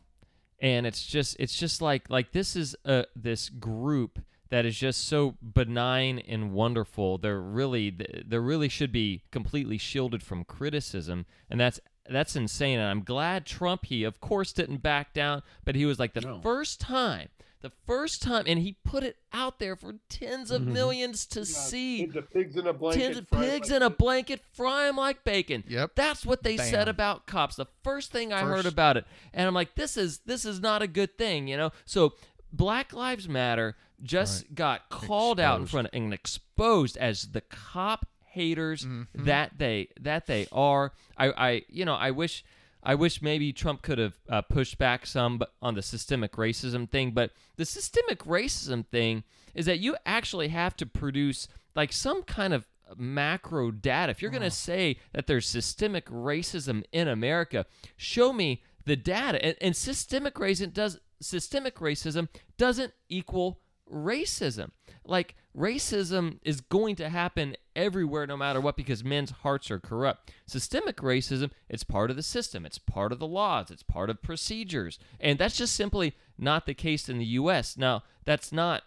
[0.61, 4.21] And it's just it's just like like this is a this group
[4.51, 7.19] that is just so benign and wonderful.
[7.19, 7.91] They're really
[8.27, 12.79] they really should be completely shielded from criticism, and that's that's insane.
[12.79, 16.21] And I'm glad Trump he of course didn't back down, but he was like the
[16.21, 16.41] no.
[16.43, 17.29] first time
[17.61, 20.73] the first time, and he put it out there for tens of mm-hmm.
[20.73, 22.07] millions to yeah, see.
[22.07, 23.01] The pigs in a blanket.
[23.01, 25.65] Tens of pigs like in a blanket, fry them like bacon.
[25.69, 25.93] Yep.
[25.95, 26.71] That's what they Bam.
[26.71, 27.57] said about cops.
[27.57, 28.65] The first thing I first.
[28.65, 31.57] heard about it, and I'm like, this is this is not a good thing, you
[31.57, 31.71] know.
[31.85, 32.15] So
[32.53, 34.55] Black Lives Matter just right.
[34.55, 35.41] got called exposed.
[35.41, 39.25] out in front of, and exposed as the cop haters mm-hmm.
[39.25, 40.93] that they that they are.
[41.17, 42.45] I I you know I wish
[42.83, 47.13] I wish maybe Trump could have uh, pushed back some on the systemic racism thing,
[47.13, 49.25] but the systemic racism thing
[49.55, 52.67] is that you actually have to produce like some kind of
[52.97, 54.11] macro data.
[54.11, 57.67] If you're going to say that there's systemic racism in America,
[57.97, 59.45] show me the data.
[59.45, 63.61] And, and systemic racism does systemic racism doesn't equal
[63.91, 64.71] racism.
[65.05, 70.33] Like racism is going to happen everywhere no matter what because men's hearts are corrupt.
[70.47, 74.23] Systemic racism, it's part of the system, it's part of the laws, it's part of
[74.23, 74.99] procedures.
[75.19, 77.77] And that's just simply not the case in the US.
[77.77, 78.83] Now, that's not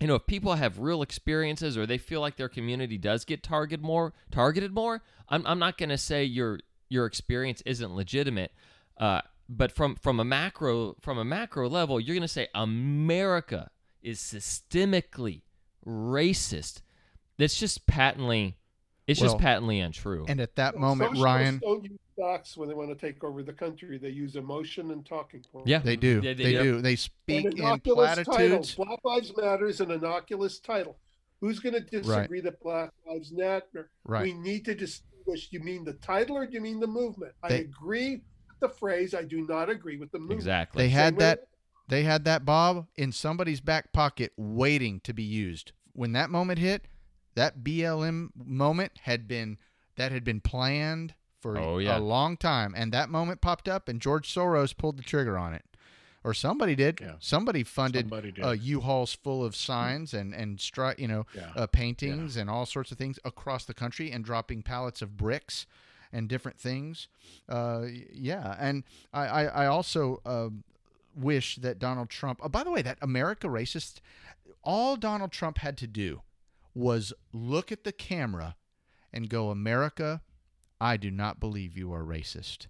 [0.00, 3.42] you know, if people have real experiences or they feel like their community does get
[3.42, 8.52] targeted more, targeted more, I'm, I'm not going to say your your experience isn't legitimate.
[8.96, 13.70] Uh, but from from a macro from a macro level, you're going to say America
[14.08, 15.42] is systemically
[15.86, 16.80] racist.
[17.36, 18.56] That's just patently,
[19.06, 20.24] it's well, just patently untrue.
[20.26, 23.42] And at that well, moment, Ryan, don't use facts when they want to take over
[23.42, 23.98] the country.
[23.98, 25.68] They use emotion and talking points.
[25.68, 26.20] Yeah, they do.
[26.22, 26.80] Yeah, they, they do.
[26.80, 28.74] They speak in platitudes.
[28.74, 28.84] Title.
[28.84, 30.96] Black Lives Matter is an innocuous title.
[31.40, 32.44] Who's going to disagree right.
[32.44, 33.90] that Black Lives Matter?
[34.04, 34.24] Right.
[34.24, 35.48] We need to distinguish.
[35.52, 37.34] You mean the title or do you mean the movement?
[37.48, 39.14] They, I agree with the phrase.
[39.14, 40.40] I do not agree with the movement.
[40.40, 40.84] Exactly.
[40.84, 41.47] They had Same that.
[41.88, 45.72] Way, they had that Bob in somebody's back pocket waiting to be used.
[45.92, 46.86] When that moment hit,
[47.34, 49.58] that BLM moment had been
[49.96, 51.96] that had been planned for oh, yeah.
[51.96, 55.54] a long time and that moment popped up and George Soros pulled the trigger on
[55.54, 55.64] it.
[56.24, 56.98] Or somebody did.
[57.00, 57.12] Yeah.
[57.20, 61.52] Somebody funded somebody uh, U-Hauls full of signs and and stri- you know yeah.
[61.54, 65.64] uh, paintings and all sorts of things across the country and dropping pallets of bricks
[66.12, 67.06] and different things.
[67.48, 68.82] Uh, yeah, and
[69.12, 70.48] I I, I also uh,
[71.14, 72.40] wish that Donald Trump.
[72.42, 74.00] Oh, by the way, that America racist.
[74.62, 76.22] All Donald Trump had to do
[76.74, 78.56] was look at the camera
[79.12, 80.22] and go, America,
[80.80, 82.66] I do not believe you are racist.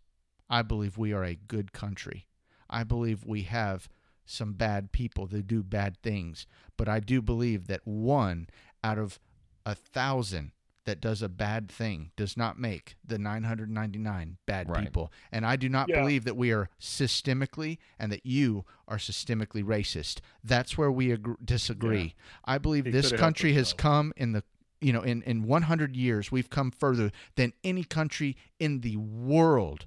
[0.48, 2.26] I believe we are a good country.
[2.70, 3.88] I believe we have
[4.24, 8.48] some bad people that do bad things, but I do believe that one
[8.84, 9.18] out of
[9.64, 10.52] a thousand
[10.88, 14.82] that does a bad thing does not make the 999 bad right.
[14.82, 15.12] people.
[15.30, 16.00] And I do not yeah.
[16.00, 20.20] believe that we are systemically and that you are systemically racist.
[20.42, 22.00] That's where we agree, disagree.
[22.00, 22.10] Yeah.
[22.46, 24.42] I believe he this country has come in the
[24.80, 29.84] you know in in 100 years we've come further than any country in the world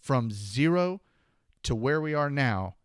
[0.00, 1.00] from zero
[1.64, 2.76] to where we are now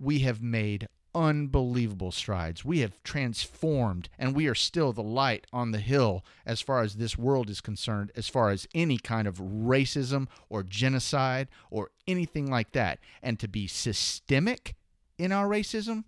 [0.00, 2.64] we have made unbelievable strides.
[2.64, 6.94] We have transformed, and we are still the light on the hill as far as
[6.94, 12.50] this world is concerned, as far as any kind of racism or genocide or anything
[12.50, 12.98] like that.
[13.22, 14.74] And to be systemic
[15.18, 16.04] in our racism,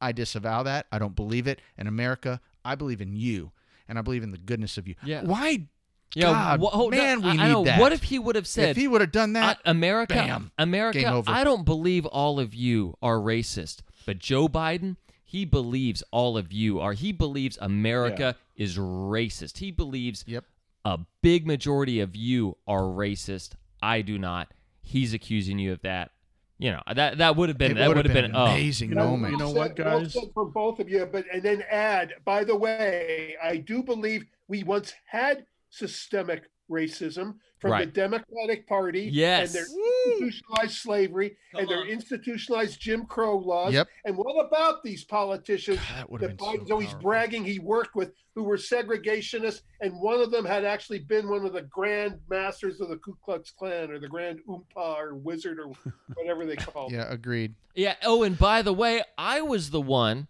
[0.00, 0.86] I disavow that.
[0.92, 1.60] I don't believe it.
[1.76, 3.52] In America, I believe in you,
[3.88, 4.94] and I believe in the goodness of you.
[5.02, 5.22] Yeah.
[5.22, 5.68] Why
[6.14, 7.80] yeah, God, wh- man, no, we I, need I that.
[7.80, 11.22] What if he would have said, if he would have done that, America, bam, America,
[11.26, 16.50] I don't believe all of you are racist, but Joe Biden, he believes all of
[16.50, 16.94] you are.
[16.94, 18.64] He believes America yeah.
[18.64, 19.58] is racist.
[19.58, 20.46] He believes yep.
[20.82, 23.50] a big majority of you are racist.
[23.82, 24.54] I do not.
[24.80, 26.12] He's accusing you of that.
[26.56, 28.96] You know that that would have been it that would have been, been, an amazing
[28.96, 29.08] oh.
[29.10, 29.32] moment.
[29.32, 30.16] You know, what, guys?
[30.32, 32.14] for both of you, but and then add.
[32.24, 37.86] By the way, I do believe we once had systemic racism from right.
[37.86, 39.48] the Democratic Party yes.
[39.48, 39.66] and their
[40.06, 41.76] institutionalized slavery Come and on.
[41.76, 43.72] their institutionalized Jim Crow laws.
[43.72, 43.88] Yep.
[44.04, 48.12] And what about these politicians God, that, that Biden's so always bragging he worked with
[48.34, 49.62] who were segregationists?
[49.80, 53.16] And one of them had actually been one of the grand masters of the Ku
[53.24, 55.72] Klux Klan or the Grand Oompa or Wizard or
[56.14, 57.54] whatever they call Yeah, agreed.
[57.74, 57.94] Yeah.
[58.04, 60.28] Oh, and by the way, I was the one,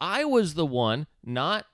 [0.00, 1.66] I was the one, not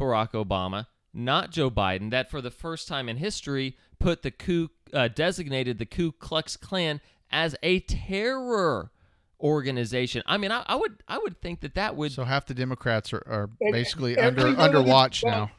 [0.00, 0.86] Barack Obama
[1.16, 5.78] not Joe Biden, that for the first time in history put the Ku uh, designated
[5.78, 7.00] the Ku Klux Klan
[7.30, 8.92] as a terror
[9.40, 10.22] organization.
[10.26, 12.12] I mean, I, I, would I would think that that would.
[12.12, 15.50] So half the Democrats are, are basically under under watch these, now.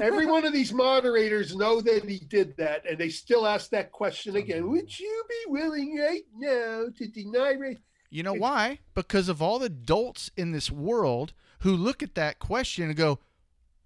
[0.00, 3.92] Every one of these moderators know that he did that, and they still ask that
[3.92, 4.70] question again.
[4.70, 7.78] Would you be willing right now to deny race?
[8.10, 8.78] You know why?
[8.94, 13.18] Because of all the dolts in this world who look at that question and go,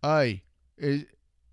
[0.02, 0.42] "Hey,
[0.78, 1.04] is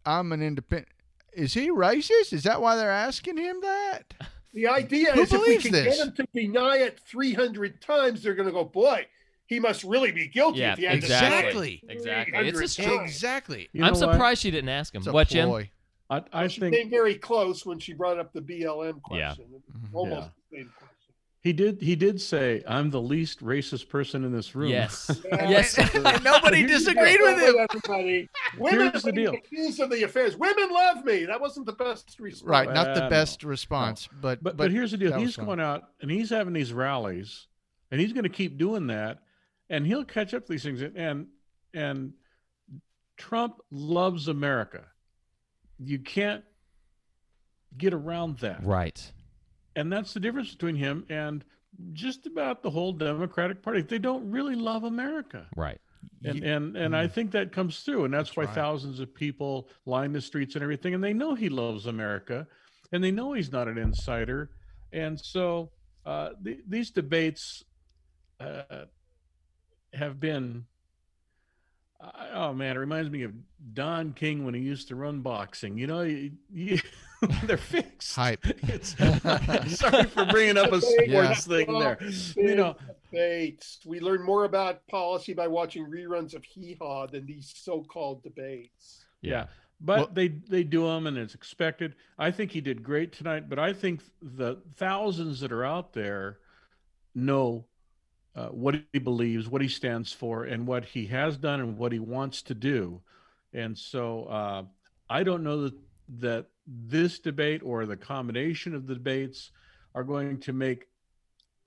[0.06, 0.90] I'm an independent.
[1.34, 2.34] Is he racist?
[2.34, 4.14] Is that why they're asking him that?
[4.54, 5.98] The idea Who is if we can this?
[5.98, 9.08] get him to deny it 300 times, they're going to go, boy,
[9.48, 11.82] he must really be guilty yeah, if he had exactly.
[11.88, 12.48] to Exactly.
[12.48, 13.70] It's a Exactly.
[13.74, 14.38] You know I'm surprised what?
[14.38, 15.02] she didn't ask him.
[15.02, 15.50] It's what, Jim?
[16.10, 19.46] I, I well, she think came very close when she brought up the BLM question.
[19.52, 19.90] Yeah.
[19.94, 20.28] Almost yeah.
[20.52, 20.93] the same question.
[21.44, 21.82] He did.
[21.82, 25.78] He did say, "I'm the least racist person in this room." Yes, yes.
[25.94, 27.56] and nobody disagreed with him.
[27.60, 29.34] Everybody, women Here's the deal.
[29.34, 30.38] accused of the affairs.
[30.38, 31.26] Women love me.
[31.26, 32.50] That wasn't the best response.
[32.50, 34.20] Right, not the best response, no.
[34.22, 35.20] but, but, but here's the deal.
[35.20, 37.48] He's going out and he's having these rallies,
[37.92, 39.20] and he's going to keep doing that,
[39.70, 40.82] and he'll catch up to these things.
[40.82, 41.28] And
[41.74, 42.14] and
[43.18, 44.86] Trump loves America.
[45.78, 46.46] You can't
[47.78, 48.64] get around that.
[48.64, 49.12] Right
[49.76, 51.44] and that's the difference between him and
[51.94, 53.82] just about the whole Democratic Party.
[53.82, 55.48] They don't really love America.
[55.56, 55.80] Right.
[56.26, 57.12] And and and I mm.
[57.12, 58.56] think that comes through, and that's, that's why right.
[58.56, 62.48] thousands of people line the streets and everything, and they know he loves America,
[62.92, 64.50] and they know he's not an insider,
[64.92, 65.72] and so
[66.06, 67.64] uh, the, these debates
[68.40, 68.86] uh,
[69.94, 70.66] have been
[72.34, 73.34] oh man, it reminds me of
[73.74, 75.78] Don King when he used to run boxing.
[75.78, 76.80] You know, you, you,
[77.44, 78.16] they're fixed.
[78.16, 78.44] Hype.
[78.84, 81.34] sorry for bringing up a sports yeah.
[81.34, 81.98] thing there.
[82.36, 82.76] You know,
[83.12, 83.80] debates.
[83.86, 89.06] We learn more about policy by watching reruns of Hee Haw than these so-called debates.
[89.22, 89.46] Yeah.
[89.82, 91.96] But well, they they do them and it's expected.
[92.18, 96.40] I think he did great tonight, but I think the thousands that are out there
[97.16, 97.66] know
[98.36, 101.92] uh, what he believes, what he stands for, and what he has done and what
[101.92, 103.02] he wants to do.
[103.54, 104.64] And so uh,
[105.10, 105.74] I don't know that
[106.20, 109.52] that this debate or the combination of the debates
[109.96, 110.88] are going to make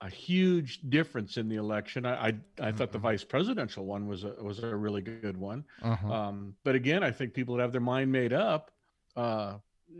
[0.01, 2.05] a huge difference in the election.
[2.05, 2.77] I I, I mm-hmm.
[2.77, 3.07] thought the mm-hmm.
[3.07, 5.65] vice presidential one was a was a really good one.
[5.81, 6.11] Uh-huh.
[6.11, 8.71] Um, but again, I think people that have their mind made up
[9.15, 9.55] uh,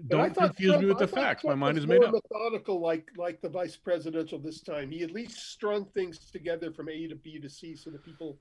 [0.08, 1.42] don't confuse Trump, me with the facts.
[1.42, 2.14] Trump My mind is made up.
[2.14, 4.92] Methodical, like like the vice presidential this time.
[4.92, 8.38] He at least strung things together from A to B to C, so that people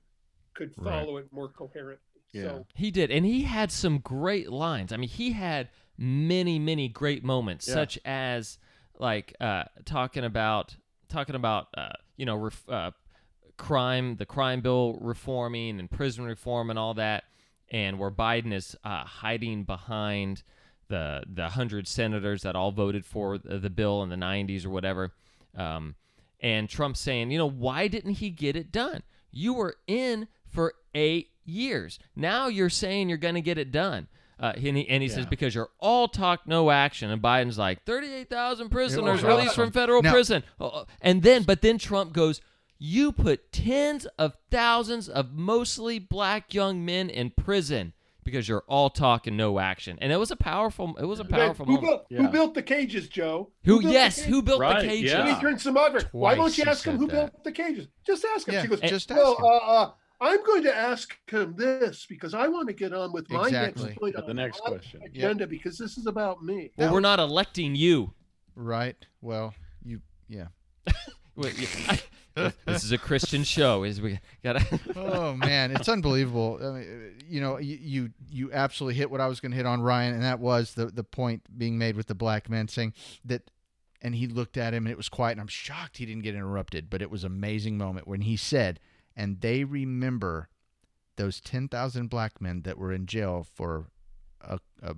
[0.53, 1.25] could follow right.
[1.25, 2.21] it more coherently.
[2.33, 2.65] Yeah, so.
[2.75, 4.91] he did, and he had some great lines.
[4.91, 7.73] I mean, he had many many great moments, yeah.
[7.73, 8.59] such as
[8.99, 10.75] like uh, talking about
[11.09, 12.91] talking about uh, you know ref, uh,
[13.57, 17.25] crime, the crime bill reforming and prison reform and all that,
[17.69, 20.43] and where Biden is uh, hiding behind
[20.87, 25.13] the the hundred senators that all voted for the bill in the 90s or whatever,
[25.55, 25.95] um,
[26.39, 29.03] and Trump saying, you know, why didn't he get it done?
[29.31, 31.99] You were in for eight years.
[32.15, 34.07] Now you're saying you're going to get it done.
[34.39, 35.15] Uh, and he, and he yeah.
[35.15, 40.03] says because you're all talk no action and biden's like 38000 prisoners released from federal
[40.03, 42.39] now, prison oh, oh, and then but then trump goes
[42.77, 47.93] you put tens of thousands of mostly black young men in prison
[48.27, 49.97] because you're all talk and no action.
[50.01, 50.95] And it was a powerful.
[50.97, 51.89] It was a powerful who moment.
[51.89, 52.17] Built, yeah.
[52.19, 53.51] Who built the cages, Joe?
[53.63, 53.79] Who?
[53.79, 55.11] who yes, who built right, the cages?
[55.11, 55.33] Yeah.
[55.33, 56.01] he turned some other.
[56.11, 57.13] Why don't you ask him who that.
[57.13, 57.87] built the cages?
[58.05, 58.55] Just ask him.
[58.55, 59.35] Yeah, she goes, just ask him.
[59.39, 63.29] Uh, uh, I'm going to ask him this because I want to get on with
[63.29, 63.89] my exactly.
[63.89, 64.15] next point.
[64.25, 65.01] the next question.
[65.05, 65.49] Agenda yep.
[65.49, 66.71] because this is about me.
[66.75, 68.13] Well, we're not electing you.
[68.55, 68.97] Right.
[69.21, 69.53] Well,
[69.83, 70.01] you.
[70.27, 70.47] Yeah.
[71.35, 71.55] Wait,
[71.87, 71.99] I,
[72.65, 73.83] this is a Christian show.
[73.83, 74.61] Is we got
[74.95, 76.59] oh man, it's unbelievable.
[76.61, 79.67] I mean, you know, you, you you absolutely hit what I was going to hit
[79.67, 82.93] on Ryan, and that was the the point being made with the black man saying
[83.25, 83.49] that.
[83.99, 85.31] And he looked at him, and it was quiet.
[85.31, 86.87] And I'm shocked he didn't get interrupted.
[86.87, 88.79] But it was an amazing moment when he said,
[89.17, 90.47] "And they remember
[91.17, 93.87] those ten thousand black men that were in jail for
[94.41, 94.95] a, a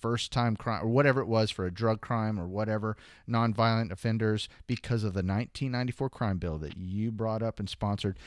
[0.00, 2.96] first time crime or whatever it was for a drug crime or whatever
[3.28, 8.18] nonviolent offenders because of the 1994 crime bill that you brought up and sponsored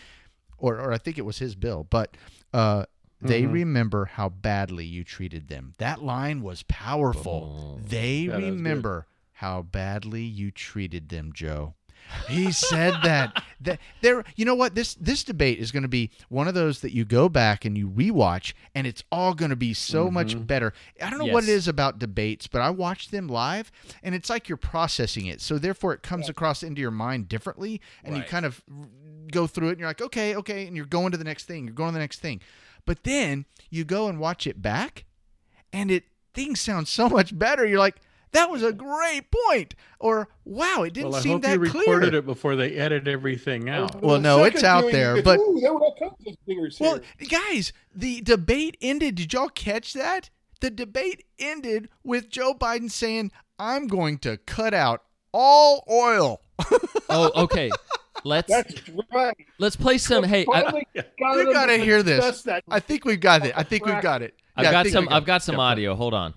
[0.57, 2.15] or, or I think it was his bill but
[2.53, 2.85] uh,
[3.21, 3.51] they mm-hmm.
[3.51, 5.73] remember how badly you treated them.
[5.79, 7.79] That line was powerful.
[7.79, 11.73] Oh, they remember how badly you treated them Joe
[12.27, 13.43] he said that.
[13.61, 14.75] that there, you know what?
[14.75, 17.77] This this debate is going to be one of those that you go back and
[17.77, 20.13] you rewatch, and it's all going to be so mm-hmm.
[20.13, 20.73] much better.
[21.01, 21.33] I don't know yes.
[21.33, 23.71] what it is about debates, but I watch them live,
[24.03, 25.41] and it's like you're processing it.
[25.41, 26.31] So therefore, it comes yeah.
[26.31, 28.23] across into your mind differently, and right.
[28.23, 28.63] you kind of
[29.31, 31.65] go through it, and you're like, okay, okay, and you're going to the next thing.
[31.65, 32.41] You're going to the next thing,
[32.85, 35.05] but then you go and watch it back,
[35.73, 37.65] and it things sound so much better.
[37.65, 37.95] You're like
[38.31, 39.75] that was a great point.
[39.99, 41.63] Or wow, it didn't well, seem that clear.
[41.63, 44.01] I hope you recorded it before they edit everything out.
[44.01, 45.21] Well, no, it's out there.
[45.21, 46.99] But ooh, there were well,
[47.29, 49.15] guys, the debate ended.
[49.15, 50.29] Did y'all catch that?
[50.59, 56.41] The debate ended with Joe Biden saying, "I'm going to cut out all oil."
[57.09, 57.69] oh, okay.
[58.23, 58.73] Let's That's
[59.13, 59.37] right.
[59.59, 60.23] Let's play some.
[60.23, 62.47] Hey, I, you got to hear this.
[62.67, 63.53] I think we've got it.
[63.55, 64.35] I think we've got it.
[64.55, 65.05] I've got some.
[65.05, 65.95] Got I've got some audio.
[65.95, 66.33] Hold on.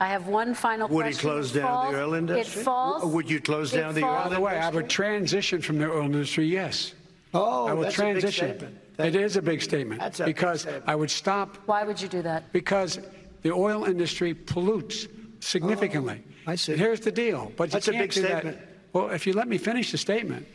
[0.00, 0.96] I have one final question.
[0.96, 1.18] Would question.
[1.18, 2.60] he close down falls, the oil industry?
[2.60, 3.04] It falls.
[3.12, 4.30] Would you close down the oil industry?
[4.30, 6.94] By the way, I would transition from the oil industry, yes.
[7.34, 8.78] Oh, I will transition.
[8.98, 10.84] It is a big statement that's a because statement.
[10.86, 11.56] I would stop.
[11.66, 12.52] Why would you do that?
[12.52, 12.98] Because
[13.42, 15.06] the oil industry pollutes
[15.40, 16.22] significantly.
[16.24, 16.72] Oh, I see.
[16.72, 17.52] And here's the deal.
[17.56, 18.58] But that's you can't a big do statement.
[18.58, 18.68] That.
[18.92, 20.46] Well, if you let me finish the statement,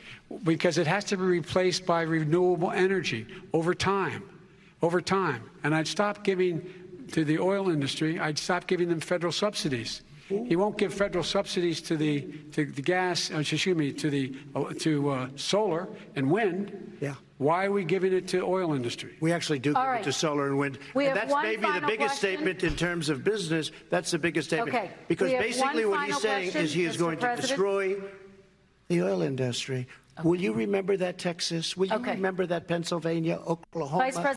[0.44, 4.24] because it has to be replaced by renewable energy over time,
[4.82, 6.68] over time, and I'd stop giving
[7.12, 8.20] to the oil industry.
[8.20, 10.02] I'd stop giving them federal subsidies.
[10.28, 12.22] He won't give federal subsidies to the
[12.54, 13.30] to the gas.
[13.32, 16.98] Uh, excuse me, to the uh, to uh, solar and wind.
[17.02, 17.16] Yeah.
[17.38, 19.18] Why are we giving it to oil industry?
[19.20, 20.02] We actually do All give right.
[20.02, 20.80] it to solar and wind.
[20.94, 22.38] We and that's maybe the biggest question.
[22.38, 23.72] statement in terms of business.
[23.90, 24.76] That's the biggest statement.
[24.76, 24.92] Okay.
[25.08, 27.00] Because basically what he's saying question, is he is Mr.
[27.00, 27.42] going President.
[27.42, 27.96] to destroy
[28.88, 29.88] the oil industry.
[30.20, 30.30] Okay.
[30.30, 31.76] Will you remember that, Texas?
[31.76, 32.12] Will you okay.
[32.12, 34.36] remember that, Pennsylvania, Oklahoma?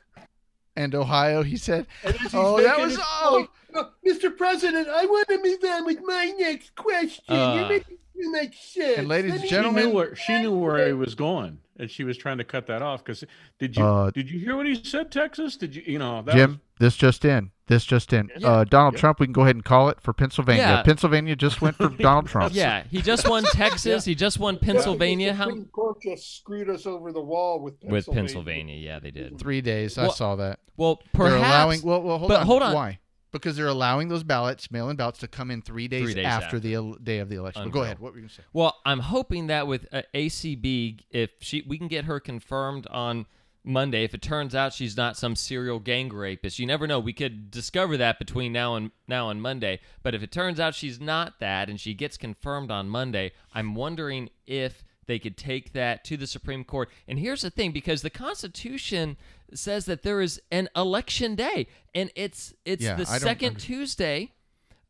[0.77, 0.95] Vice President.
[0.95, 1.87] And Ohio, he said.
[2.35, 3.49] Oh, that was oh.
[3.74, 3.91] oh.
[4.07, 4.35] Mr.
[4.37, 7.24] President, I want to move on with my next question.
[7.29, 8.99] Uh, You're making too much sense.
[8.99, 12.05] And ladies and gentlemen, she knew where, she knew where he was going and she
[12.05, 13.24] was trying to cut that off because
[13.59, 15.57] did you uh, did you hear what he said texas?
[15.57, 16.59] Did you you know jim was...
[16.79, 18.31] this just in this just in.
[18.39, 19.01] Yeah, uh, donald yeah.
[19.01, 20.62] trump we can go ahead and call it for pennsylvania.
[20.62, 20.83] Yeah.
[20.83, 22.55] pennsylvania just went for donald trump.
[22.55, 25.35] Yeah he just won texas he just won pennsylvania.
[25.35, 28.09] How court just screwed us over the wall with pennsylvania.
[28.09, 28.77] with pennsylvania.
[28.77, 29.39] Yeah they did.
[29.39, 30.61] Three days well, i saw that.
[30.77, 32.47] well perhaps They're allowing well, well hold but on.
[32.47, 32.74] hold on.
[32.74, 32.99] Why
[33.33, 36.57] because they're allowing those ballots, mail-in ballots, to come in three days, three days after,
[36.57, 37.64] after, the day of the election.
[37.64, 37.99] But go ahead.
[37.99, 38.43] What were you going to say?
[38.53, 43.27] Well, I'm hoping that with uh, ACB, if she we can get her confirmed on
[43.66, 47.01] Monday, if it turns out she's not some serial gang rapist, you never know.
[47.01, 49.81] We could discover that between now and now and Monday.
[50.03, 53.74] But if it turns out she's not that, and she gets confirmed on Monday, I'm
[53.74, 56.91] wondering if they could take that to the Supreme Court.
[57.09, 59.16] And here's the thing because the Constitution
[59.55, 64.32] says that there is an election day and it's it's yeah, the second Tuesday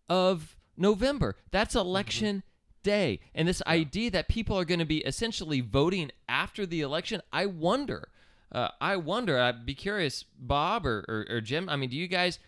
[0.08, 1.36] of November.
[1.50, 2.82] That's election mm-hmm.
[2.82, 3.20] day.
[3.34, 3.72] And this yeah.
[3.72, 8.08] idea that people are going to be essentially voting after the election, I wonder.
[8.52, 9.38] Uh, I wonder.
[9.38, 11.68] I'd be curious, Bob or, or, or Jim.
[11.68, 12.38] I mean, do you guys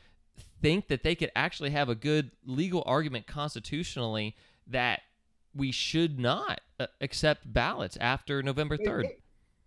[0.60, 4.34] think that they could actually have a good legal argument constitutionally
[4.66, 5.02] that
[5.54, 9.10] we should not uh, accept ballots after November 3rd.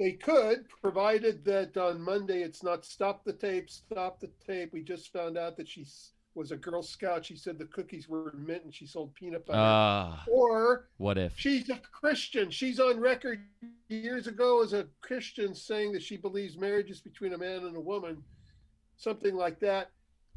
[0.02, 4.74] They, could, provided that on Monday it's not stop the tape, stop the tape.
[4.74, 5.86] We just found out that she
[6.34, 7.24] was a Girl Scout.
[7.24, 9.60] She said the cookies were mint and she sold peanut butter.
[9.60, 12.50] Uh, or what if she's a Christian?
[12.50, 13.42] She's on record
[13.90, 17.78] years ago as a Christian saying that she believes marriage is between a man and
[17.78, 18.24] a woman,
[18.98, 19.92] something like that.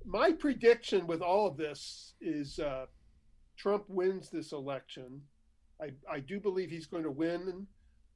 [0.05, 2.85] My prediction with all of this is uh,
[3.57, 5.23] Trump wins this election
[5.81, 7.67] I, I do believe he's going to win.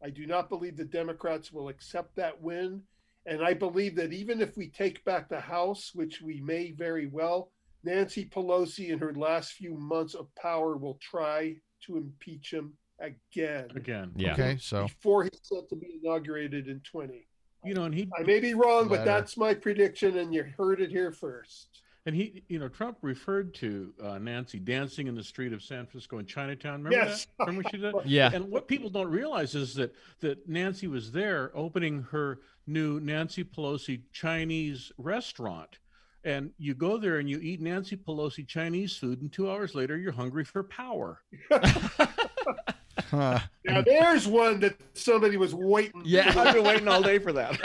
[0.02, 2.82] I do not believe the Democrats will accept that win.
[3.26, 7.08] And I believe that even if we take back the House, which we may very
[7.08, 7.50] well,
[7.84, 13.68] Nancy Pelosi in her last few months of power will try to impeach him again.
[13.74, 14.12] Again.
[14.16, 14.32] Yeah.
[14.32, 14.56] Okay.
[14.60, 17.26] So before he's set to be inaugurated in 20.
[17.64, 20.80] You know, and he I may be wrong, but that's my prediction, and you heard
[20.80, 21.82] it here first.
[22.08, 25.84] And he, you know, Trump referred to uh, Nancy dancing in the street of San
[25.84, 26.82] Francisco in Chinatown.
[26.82, 27.26] Remember yes.
[27.38, 27.46] that?
[27.46, 27.94] Remember she did?
[28.06, 28.30] yeah.
[28.32, 33.44] And what people don't realize is that that Nancy was there opening her new Nancy
[33.44, 35.80] Pelosi Chinese restaurant.
[36.24, 39.98] And you go there and you eat Nancy Pelosi Chinese food, and two hours later
[39.98, 41.20] you're hungry for power.
[43.68, 46.00] Now there's one that somebody was waiting.
[46.04, 47.60] Yeah, I've been waiting all day for that.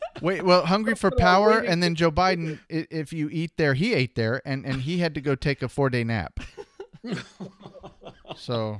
[0.22, 2.60] Wait, well, hungry for power, and then Joe Biden.
[2.68, 5.68] If you eat there, he ate there, and and he had to go take a
[5.68, 6.38] four day nap.
[8.36, 8.78] so,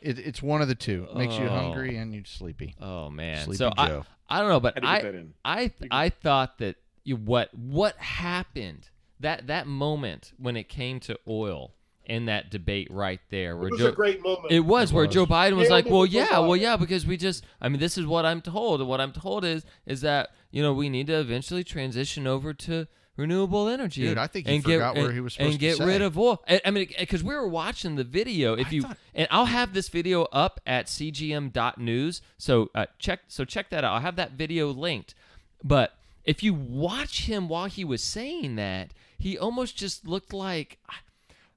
[0.00, 1.06] it, it's one of the two.
[1.14, 1.42] Makes oh.
[1.42, 2.74] you hungry and you're sleepy.
[2.80, 3.44] Oh man.
[3.44, 4.06] Sleepy so Joe.
[4.30, 8.88] I, I don't know, but I I I thought that you, what what happened
[9.20, 11.74] that that moment when it came to oil
[12.06, 13.56] in that debate right there.
[13.56, 14.52] Where it was Joe, a great moment.
[14.52, 15.14] It was, it where was.
[15.14, 17.96] Joe Biden was yeah, like, "Well, yeah, well, yeah, because we just, I mean, this
[17.96, 21.06] is what I'm told, and what I'm told is, is that you know we need
[21.08, 22.86] to eventually transition over to
[23.16, 24.02] renewable energy.
[24.02, 25.84] Dude, I think he and forgot get, where and, he was supposed and get to
[25.84, 26.42] rid of oil.
[26.48, 28.54] I, I mean, because we were watching the video.
[28.54, 28.96] If I you thought...
[29.14, 33.94] and I'll have this video up at cgm.news, so uh, check so check that out.
[33.94, 35.14] I'll have that video linked.
[35.62, 35.94] But
[36.24, 40.78] if you watch him while he was saying that, he almost just looked like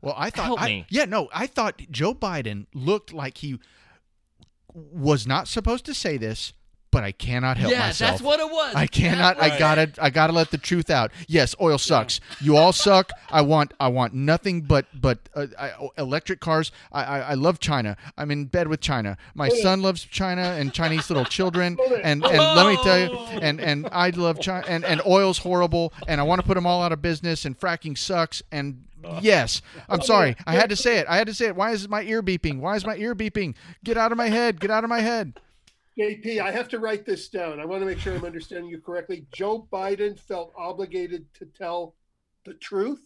[0.04, 3.58] well, I thought, I, yeah, no, I thought Joe Biden looked like he
[4.74, 6.51] was not supposed to say this,
[6.94, 8.12] but I cannot help yeah, myself.
[8.12, 8.76] That's what it was.
[8.76, 9.39] I cannot.
[9.39, 9.52] Right.
[9.52, 9.91] I gotta.
[10.00, 11.12] I gotta let the truth out.
[11.28, 12.22] Yes, oil sucks.
[12.39, 13.10] You all suck.
[13.32, 13.74] I want.
[13.80, 16.72] I want nothing but but uh, I, electric cars.
[16.91, 17.98] I, I, I love China.
[18.16, 19.18] I'm in bed with China.
[19.34, 21.78] My son loves China and Chinese little children.
[22.04, 23.18] And and let me tell you.
[23.41, 24.66] And and I love China.
[24.68, 25.94] And and oil's horrible.
[26.08, 27.46] And I want to put them all out of business.
[27.46, 28.44] And fracking sucks.
[28.52, 28.86] And
[29.22, 29.62] Yes.
[29.89, 30.36] I'm sorry.
[30.46, 31.08] I had to say it.
[31.10, 31.56] I had to say it.
[31.56, 32.60] Why is my ear beeping?
[32.60, 33.56] Why is my ear beeping?
[33.84, 34.60] Get out of my head.
[34.60, 35.39] Get out of my head.
[35.98, 37.60] JP, I have to write this down.
[37.60, 39.26] I want to make sure I'm understanding you correctly.
[39.32, 41.96] Joe Biden felt obligated to tell
[42.46, 43.02] the truth?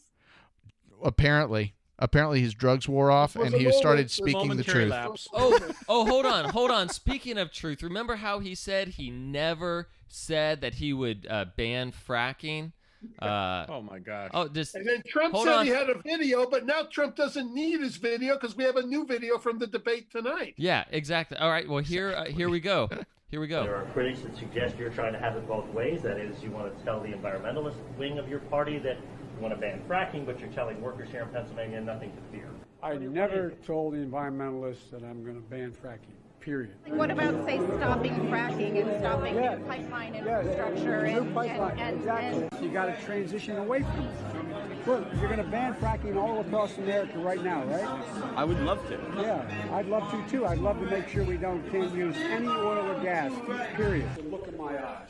[1.03, 1.73] Apparently.
[1.99, 4.91] Apparently his drugs wore off and he started speaking the truth.
[4.91, 5.27] Lapse.
[5.33, 5.59] Oh,
[5.89, 6.89] oh, hold on, hold on.
[6.89, 11.91] Speaking of truth, remember how he said he never said that he would uh, ban
[11.91, 12.73] fracking?
[13.19, 14.31] Uh, oh my gosh!
[14.33, 15.65] Oh, just and then Trump said on.
[15.65, 18.83] he had a video, but now Trump doesn't need his video because we have a
[18.83, 20.53] new video from the debate tonight.
[20.57, 21.37] Yeah, exactly.
[21.37, 21.67] All right.
[21.67, 22.89] Well, here, uh, here we go.
[23.29, 23.63] Here we go.
[23.63, 26.01] There are critics that suggest you're trying to have it both ways.
[26.03, 29.53] That is, you want to tell the environmentalist wing of your party that you want
[29.53, 32.49] to ban fracking, but you're telling workers here in Pennsylvania nothing to fear.
[32.81, 36.15] I never told the environmentalists that I'm going to ban fracking.
[36.47, 36.71] Period.
[36.87, 39.59] What about, say, stopping fracking and stopping yes.
[39.67, 41.19] pipeline infrastructure yes.
[41.19, 41.71] and, pipeline.
[41.71, 42.65] and, and, exactly.
[42.65, 44.87] You got to transition away from it.
[44.87, 48.33] Look, you're going to ban fracking all across America right now, right?
[48.37, 48.97] I would love to.
[49.17, 50.45] Yeah, I'd love to too.
[50.45, 53.33] I'd love to make sure we don't can't use any oil or gas.
[53.75, 54.07] Period.
[54.31, 55.09] Look in my eyes.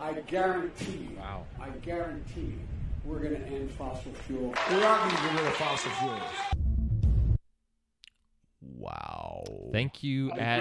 [0.00, 1.10] I guarantee.
[1.18, 1.44] Wow.
[1.60, 2.54] I guarantee
[3.04, 4.54] we're going to end fossil fuel.
[4.70, 6.55] We are not going to get rid of fossil fuels.
[8.86, 9.44] Wow.
[9.72, 10.60] Thank you, at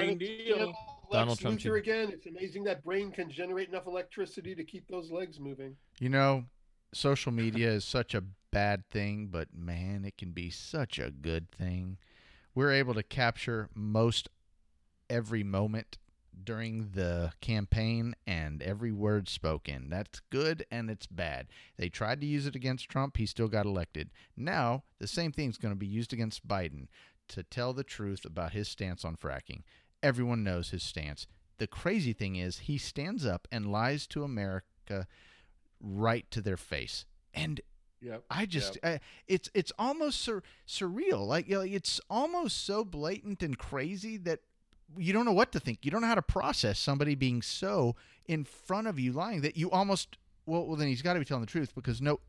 [1.11, 1.59] Donald Trump.
[1.59, 2.09] Luthor again.
[2.11, 5.75] It's amazing that brain can generate enough electricity to keep those legs moving.
[5.99, 6.45] You know,
[6.93, 11.51] social media is such a bad thing, but man, it can be such a good
[11.51, 11.97] thing.
[12.55, 14.29] We're able to capture most
[15.09, 15.97] every moment
[16.43, 19.89] during the campaign and every word spoken.
[19.89, 21.47] That's good and it's bad.
[21.77, 24.09] They tried to use it against Trump, he still got elected.
[24.35, 26.87] Now, the same thing's going to be used against Biden
[27.29, 29.63] to tell the truth about his stance on fracking.
[30.03, 31.27] Everyone knows his stance.
[31.57, 35.07] The crazy thing is, he stands up and lies to America
[35.79, 37.05] right to their face.
[37.33, 37.61] And
[38.01, 38.23] Yep.
[38.29, 39.01] I just yep.
[39.27, 41.25] it's it's almost sur- surreal.
[41.25, 44.41] Like you know, it's almost so blatant and crazy that
[44.95, 45.79] you don't know what to think.
[45.81, 47.95] You don't know how to process somebody being so
[48.27, 51.25] in front of you lying that you almost well, well then he's got to be
[51.25, 52.19] telling the truth because no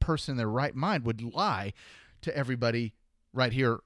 [0.00, 1.72] person in their right mind would lie
[2.22, 2.94] to everybody
[3.32, 3.80] right here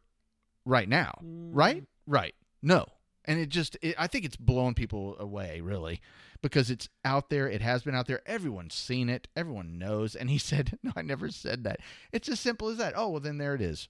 [0.65, 1.19] right now.
[1.25, 1.51] Mm.
[1.53, 1.85] Right?
[2.07, 2.35] Right.
[2.63, 2.87] No.
[3.25, 6.01] And it just it, I think it's blowing people away really
[6.43, 7.49] because it's out there.
[7.49, 8.21] It has been out there.
[8.27, 9.29] Everyone's seen it.
[9.35, 10.15] Everyone knows.
[10.15, 11.81] And he said, "No, I never said that."
[12.13, 12.93] It's as simple as that.
[12.97, 13.89] Oh, well then there it is.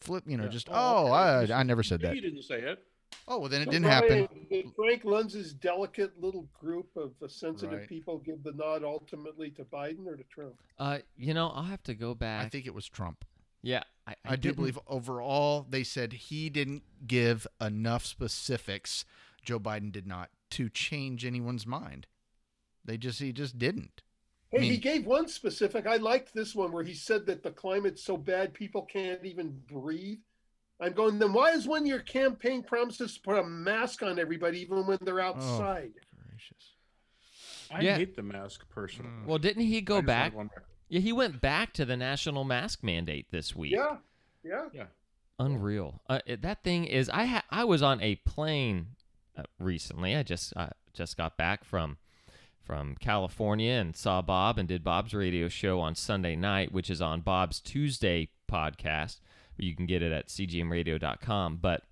[0.00, 0.50] Flip, you know, yeah.
[0.50, 2.16] just oh, oh I, I never said that.
[2.16, 2.84] You didn't say it.
[3.28, 4.28] Oh well, then it didn't happen.
[4.74, 7.88] Frank Luntz's delicate little group of sensitive right.
[7.88, 10.54] people give the nod ultimately to Biden or to Trump?
[10.78, 12.44] Uh, you know, I'll have to go back.
[12.44, 13.24] I think it was Trump.
[13.62, 19.04] Yeah, I, I, I do believe overall they said he didn't give enough specifics.
[19.44, 22.06] Joe Biden did not to change anyone's mind.
[22.84, 24.02] They just he just didn't.
[24.50, 25.86] Hey, I mean, he gave one specific.
[25.86, 29.58] I liked this one where he said that the climate's so bad people can't even
[29.66, 30.18] breathe.
[30.78, 34.60] I'm going, then why is when your campaign promises to put a mask on everybody
[34.60, 35.92] even when they're oh, outside?
[35.96, 36.74] Oh, gracious.
[37.70, 37.96] I yeah.
[37.96, 39.10] hate the mask personally.
[39.24, 40.34] Well, didn't he go back?
[40.92, 43.72] Yeah, he went back to the national mask mandate this week.
[43.72, 43.96] Yeah,
[44.44, 44.84] yeah, yeah.
[45.38, 46.02] Unreal.
[46.06, 47.08] Uh, that thing is.
[47.08, 48.88] I ha- I was on a plane
[49.34, 50.14] uh, recently.
[50.14, 51.96] I just uh, just got back from
[52.62, 57.00] from California and saw Bob and did Bob's radio show on Sunday night, which is
[57.00, 59.20] on Bob's Tuesday podcast.
[59.56, 61.56] You can get it at cgmradio.com.
[61.56, 61.84] But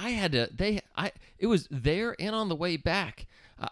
[0.00, 0.48] I had to.
[0.52, 0.80] They.
[0.96, 1.12] I.
[1.38, 3.26] It was there and on the way back.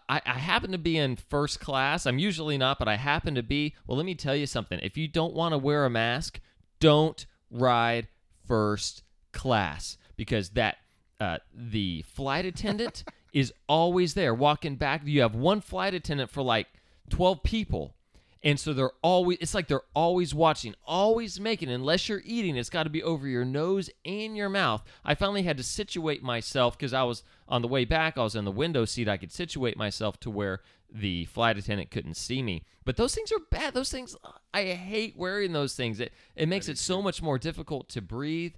[0.07, 2.05] I, I happen to be in first class.
[2.05, 3.73] I'm usually not, but I happen to be.
[3.87, 4.79] Well, let me tell you something.
[4.83, 6.39] If you don't want to wear a mask,
[6.79, 8.07] don't ride
[8.47, 10.77] first class because that
[11.19, 13.03] uh, the flight attendant
[13.33, 15.01] is always there walking back.
[15.05, 16.67] You have one flight attendant for like
[17.09, 17.95] 12 people
[18.41, 22.69] and so they're always, it's like they're always watching, always making, unless you're eating, it's
[22.69, 24.83] got to be over your nose and your mouth.
[25.03, 28.35] I finally had to situate myself because I was on the way back, I was
[28.35, 29.09] in the window seat.
[29.09, 30.61] I could situate myself to where
[30.91, 32.63] the flight attendant couldn't see me.
[32.85, 33.73] But those things are bad.
[33.73, 34.15] Those things,
[34.53, 35.99] I hate wearing those things.
[35.99, 38.53] It, it makes it so much more difficult to breathe.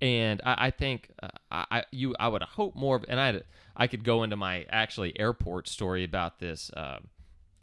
[0.00, 3.42] And I, I think uh, I, you, I would hope more, and I,
[3.76, 6.70] I could go into my actually airport story about this.
[6.70, 6.98] Uh,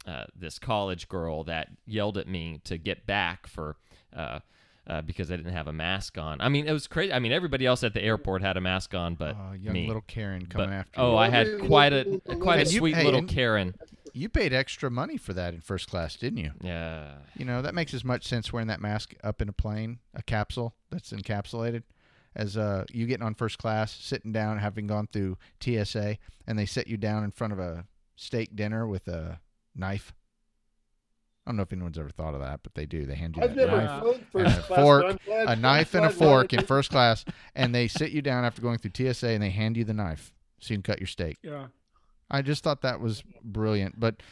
[0.06, 3.76] uh, this college girl that yelled at me to get back for
[4.14, 4.40] uh,
[4.86, 6.40] uh, because I didn't have a mask on.
[6.40, 7.12] I mean, it was crazy.
[7.12, 9.86] I mean, everybody else at the airport had a mask on, but oh, young me.
[9.86, 11.06] little Karen coming but, after you.
[11.06, 13.74] Oh, I had quite a quite a sweet little Karen.
[14.12, 16.52] You paid extra money for that in first class, didn't you?
[16.60, 17.14] Yeah.
[17.36, 20.22] You know that makes as much sense wearing that mask up in a plane, a
[20.22, 21.82] capsule that's encapsulated,
[22.36, 26.66] as uh, you getting on first class, sitting down, having gone through TSA, and they
[26.66, 27.86] set you down in front of a
[28.16, 29.40] steak dinner with a
[29.74, 30.12] knife.
[31.46, 33.04] I don't know if anyone's ever thought of that, but they do.
[33.04, 36.64] They hand you I've that knife and a fork, a knife and a fork in
[36.64, 39.84] first class, and they sit you down after going through TSA and they hand you
[39.84, 41.36] the knife so you can cut your steak.
[41.42, 41.66] Yeah.
[42.30, 44.22] I just thought that was brilliant, but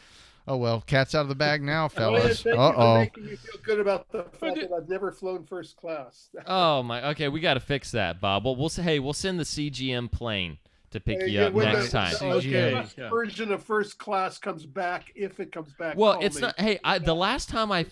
[0.47, 2.45] oh well, cat's out of the bag now, fellas.
[2.47, 2.99] Uh oh.
[3.01, 6.29] Making you feel good about the fact that I've never flown first class.
[6.47, 7.09] oh my.
[7.09, 8.45] Okay, we got to fix that, Bob.
[8.45, 10.57] Well, we'll say, hey, we'll send the CGM plane
[10.93, 12.15] to pick hey, you yeah, up next the, time.
[12.21, 13.09] Okay, yeah.
[13.09, 15.97] version of first class comes back if it comes back.
[15.97, 16.41] Well, it's me.
[16.43, 16.59] not.
[16.59, 17.85] Hey, I, the last time I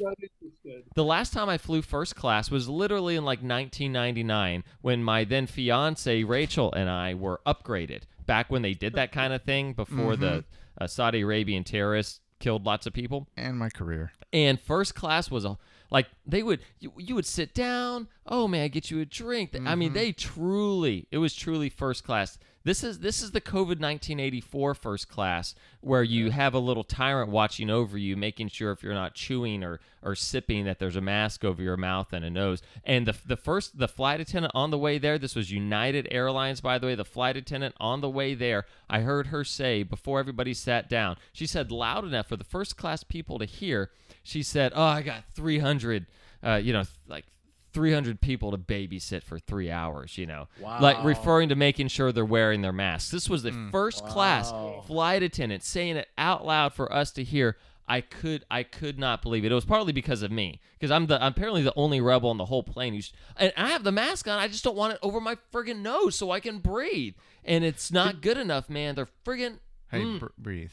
[0.96, 5.48] the last time I flew first class was literally in like 1999 when my then
[5.48, 8.04] fiance Rachel and I were upgraded.
[8.26, 10.22] Back when they did that kind of thing before mm-hmm.
[10.22, 10.46] the
[10.80, 13.28] uh, Saudi Arabian terrorists killed lots of people.
[13.38, 14.12] And my career.
[14.34, 15.58] And first class was a
[15.90, 18.08] like they would you, you would sit down.
[18.26, 19.52] Oh man, I get you a drink.
[19.52, 19.68] Mm-hmm.
[19.68, 19.98] I mean, mm-hmm.
[19.98, 22.38] they truly it was truly first class.
[22.64, 27.32] This is this is the COVID 1984 first class where you have a little tyrant
[27.32, 31.02] watching over you, making sure if you're not chewing or or sipping that there's a
[31.02, 32.62] mask over your mouth and a nose.
[32.84, 36.62] And the the first the flight attendant on the way there, this was United Airlines
[36.62, 40.20] by the way, the flight attendant on the way there, I heard her say before
[40.20, 41.18] everybody sat down.
[41.34, 43.90] She said loud enough for the first class people to hear.
[44.24, 46.06] She said, "Oh, I got 300
[46.44, 47.26] uh, you know, like
[47.74, 50.80] 300 people to babysit for three hours, you know, wow.
[50.82, 53.12] like referring to making sure they're wearing their masks.
[53.12, 53.72] This was the mm.
[53.72, 54.10] first wow.
[54.10, 54.54] class
[54.86, 57.58] flight attendant saying it out loud for us to hear.
[57.88, 59.52] I could I could not believe it.
[59.52, 62.38] It was partly because of me because I'm the I'm apparently the only rebel on
[62.38, 64.40] the whole plane who's and I have the mask on.
[64.40, 67.16] I just don't want it over my friggin' nose so I can breathe.
[67.44, 68.96] And it's not good enough, man.
[68.96, 69.60] They're friggin'
[69.90, 70.20] hey mm.
[70.20, 70.72] br- breathe.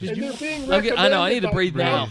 [0.00, 1.22] And they're being recommended I know.
[1.22, 2.08] I need to breathe now.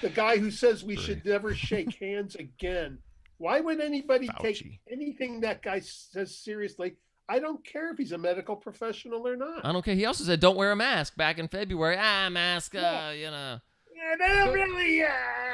[0.00, 2.98] The guy who says we should never shake hands again
[3.42, 4.40] why would anybody Fauci.
[4.40, 6.94] take anything that guy says seriously?
[7.28, 9.66] I don't care if he's a medical professional or not.
[9.66, 9.96] I don't care.
[9.96, 13.08] He also said, "Don't wear a mask." Back in February, ah, mask, yeah.
[13.08, 13.58] uh, you know.
[13.94, 15.08] Yeah, they don't really uh,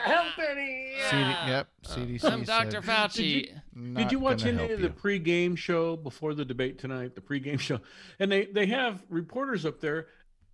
[0.05, 0.93] help any.
[1.03, 2.25] Uh, CD, yep, CDC.
[2.25, 2.83] Uh, I'm Dr.
[2.83, 3.15] Fauci.
[3.15, 7.15] Did you, did you watch any of the pre-game show before the debate tonight?
[7.15, 7.81] The pre-game show,
[8.19, 10.09] and they they have reporters up there,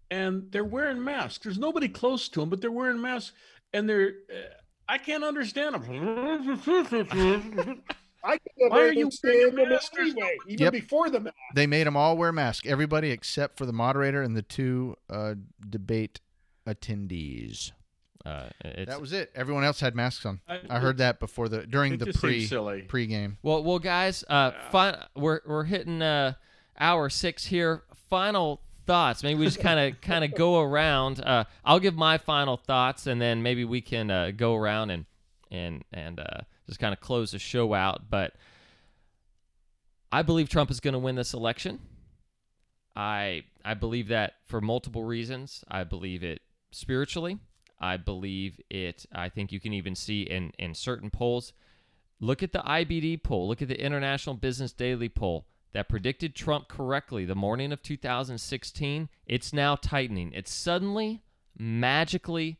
[0.08, 1.42] and they're wearing masks.
[1.42, 3.32] There's nobody close to them, but they're wearing masks,
[3.72, 4.12] and they're.
[4.88, 5.82] I can't understand them.
[8.24, 10.72] I can Why are you wearing them anyway, even yep.
[10.72, 11.36] before the mask.
[11.54, 12.66] They made them all wear masks.
[12.66, 15.34] Everybody except for the moderator and the two uh,
[15.68, 16.20] debate
[16.66, 17.72] attendees.
[18.24, 18.48] Uh,
[18.86, 19.30] that was it.
[19.34, 20.40] Everyone else had masks on.
[20.48, 22.48] I, I heard that before the during the pre
[22.88, 23.36] pre game.
[23.42, 26.32] Well, well, guys, uh, fi- we're we're hitting uh,
[26.78, 27.82] hour six here.
[28.08, 29.22] Final thoughts.
[29.22, 31.20] Maybe we just kind of kind of go around.
[31.20, 35.06] Uh, I'll give my final thoughts, and then maybe we can uh, go around and
[35.50, 38.10] and and uh, just kind of close the show out.
[38.10, 38.34] But
[40.12, 41.80] I believe Trump is going to win this election.
[42.96, 45.64] I I believe that for multiple reasons.
[45.68, 47.38] I believe it spiritually.
[47.80, 49.04] I believe it.
[49.12, 51.52] I think you can even see in in certain polls.
[52.20, 53.48] Look at the IBD poll.
[53.48, 59.08] Look at the International Business Daily poll that predicted Trump correctly the morning of 2016,
[59.26, 60.32] it's now tightening.
[60.32, 61.22] It's suddenly,
[61.58, 62.58] magically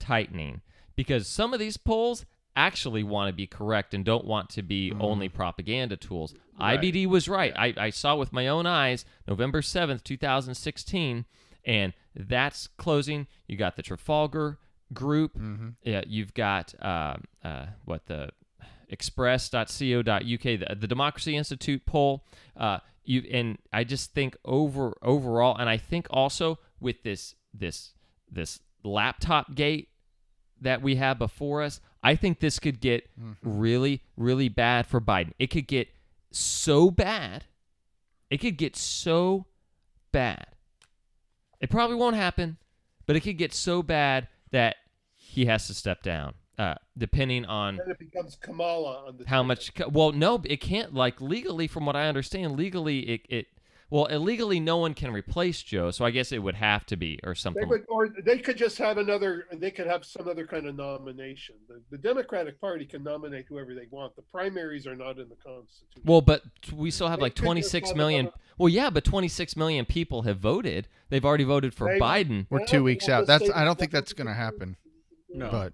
[0.00, 0.62] tightening
[0.96, 2.24] because some of these polls
[2.56, 5.00] actually want to be correct and don't want to be mm.
[5.00, 6.34] only propaganda tools.
[6.58, 6.80] Right.
[6.80, 7.52] IBD was right.
[7.56, 11.24] I, I saw with my own eyes November 7th, 2016,
[11.64, 13.26] and that's closing.
[13.48, 14.58] You got the Trafalgar
[14.92, 15.36] group.
[15.36, 15.70] Mm-hmm.
[15.82, 18.30] Yeah, you've got uh, uh, what the
[18.88, 22.24] express.co.uk, the, the Democracy Institute poll.
[22.56, 27.92] Uh, you and I just think over overall, and I think also with this this
[28.30, 29.88] this laptop gate
[30.60, 33.32] that we have before us, I think this could get mm-hmm.
[33.42, 35.32] really really bad for Biden.
[35.38, 35.88] It could get
[36.30, 37.44] so bad.
[38.30, 39.46] It could get so
[40.12, 40.46] bad.
[41.60, 42.56] It probably won't happen,
[43.06, 44.76] but it could get so bad that
[45.14, 49.42] he has to step down uh, depending on then it becomes Kamala on the how
[49.42, 49.72] much.
[49.90, 50.94] Well, no, it can't.
[50.94, 53.46] Like legally, from what I understand, legally it it
[53.90, 57.18] well illegally no one can replace Joe, so I guess it would have to be
[57.24, 57.62] or something.
[57.62, 59.46] They would, or they could just have another.
[59.52, 61.56] They could have some other kind of nomination.
[61.68, 64.14] The, the Democratic Party can nominate whoever they want.
[64.14, 66.02] The primaries are not in the Constitution.
[66.04, 66.42] Well, but
[66.72, 68.30] we still have they like twenty six million.
[68.58, 70.86] Well, yeah, but twenty six million people have voted.
[71.08, 72.46] They've already voted for they, Biden.
[72.48, 73.26] We're two weeks out.
[73.26, 73.50] That's.
[73.52, 74.76] I don't think that's going to happen.
[75.28, 75.50] No.
[75.50, 75.72] But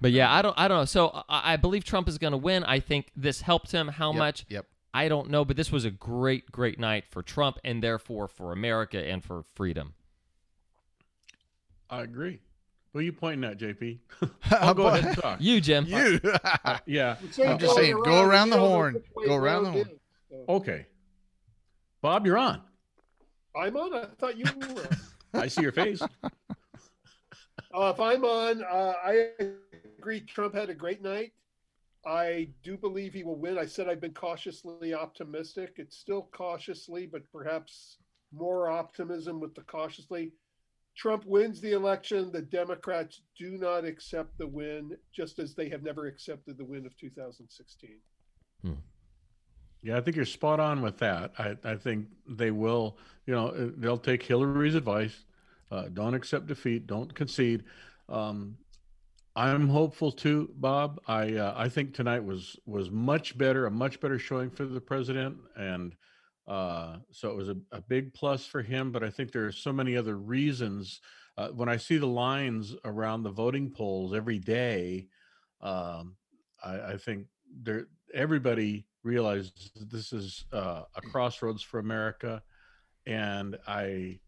[0.00, 0.84] but yeah, I don't I don't know.
[0.84, 2.64] So I, I believe Trump is going to win.
[2.64, 3.88] I think this helped him.
[3.88, 4.46] How yep, much?
[4.48, 4.66] Yep.
[4.94, 8.52] I don't know, but this was a great, great night for Trump and therefore for
[8.52, 9.94] America and for freedom.
[11.90, 12.40] I agree.
[12.92, 13.98] Who are you pointing at, JP?
[14.50, 15.38] I'll go ahead and talk.
[15.40, 15.86] You, Jim.
[15.86, 16.20] You.
[16.86, 17.16] yeah.
[17.44, 19.02] I'm just saying, go around the horn.
[19.26, 19.90] Go around the horn.
[20.48, 20.86] Okay.
[22.00, 22.62] Bob, you're on.
[23.54, 23.94] I'm on.
[23.94, 24.88] I thought you were.
[25.34, 26.00] I see your face.
[27.74, 29.28] Uh, if I'm on, uh, I
[29.98, 30.20] agree.
[30.20, 31.32] Trump had a great night.
[32.06, 33.58] I do believe he will win.
[33.58, 35.74] I said I've been cautiously optimistic.
[35.76, 37.98] It's still cautiously, but perhaps
[38.32, 40.32] more optimism with the cautiously.
[40.96, 42.32] Trump wins the election.
[42.32, 46.86] The Democrats do not accept the win, just as they have never accepted the win
[46.86, 47.90] of 2016.
[48.62, 48.72] Hmm.
[49.82, 51.32] Yeah, I think you're spot on with that.
[51.38, 52.96] I, I think they will,
[53.26, 55.24] you know, they'll take Hillary's advice.
[55.70, 56.86] Uh, don't accept defeat.
[56.86, 57.64] Don't concede.
[58.08, 58.56] Um,
[59.36, 61.00] I'm hopeful too, Bob.
[61.06, 64.80] I uh, I think tonight was was much better, a much better showing for the
[64.80, 65.94] president, and
[66.48, 68.90] uh, so it was a, a, big plus for him.
[68.90, 71.00] But I think there are so many other reasons.
[71.36, 75.06] Uh, when I see the lines around the voting polls every day,
[75.60, 76.16] um,
[76.64, 77.26] I, I, think
[77.62, 82.42] there everybody realizes this is uh, a crossroads for America,
[83.06, 84.18] and I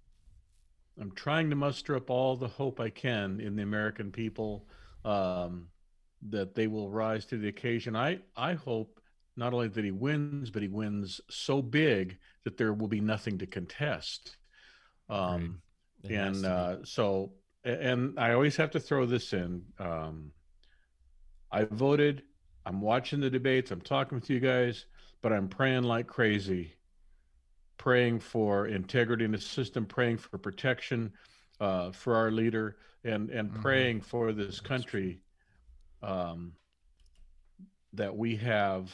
[1.01, 4.69] I'm trying to muster up all the hope I can in the American people
[5.05, 5.69] um,
[6.29, 7.97] that they will rise to the occasion.
[7.97, 9.01] I I hope
[9.37, 13.39] not only that he wins, but he wins so big that there will be nothing
[13.39, 14.37] to contest.
[15.09, 15.63] Um,
[16.09, 17.33] and uh, so,
[17.65, 19.63] and I always have to throw this in.
[19.79, 20.33] Um,
[21.51, 22.23] I voted.
[22.67, 23.71] I'm watching the debates.
[23.71, 24.87] I'm talking with you guys,
[25.23, 26.75] but I'm praying like crazy
[27.81, 31.11] praying for integrity in the system, praying for protection
[31.61, 33.63] uh, for our leader, and and mm-hmm.
[33.63, 35.21] praying for this country
[36.03, 36.53] um,
[37.93, 38.91] that we have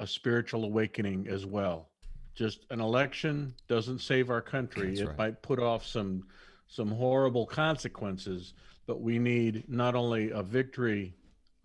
[0.00, 1.90] a spiritual awakening as well.
[2.34, 4.88] Just an election doesn't save our country.
[4.88, 5.18] That's it right.
[5.18, 6.24] might put off some
[6.66, 8.54] some horrible consequences,
[8.86, 11.14] but we need not only a victory,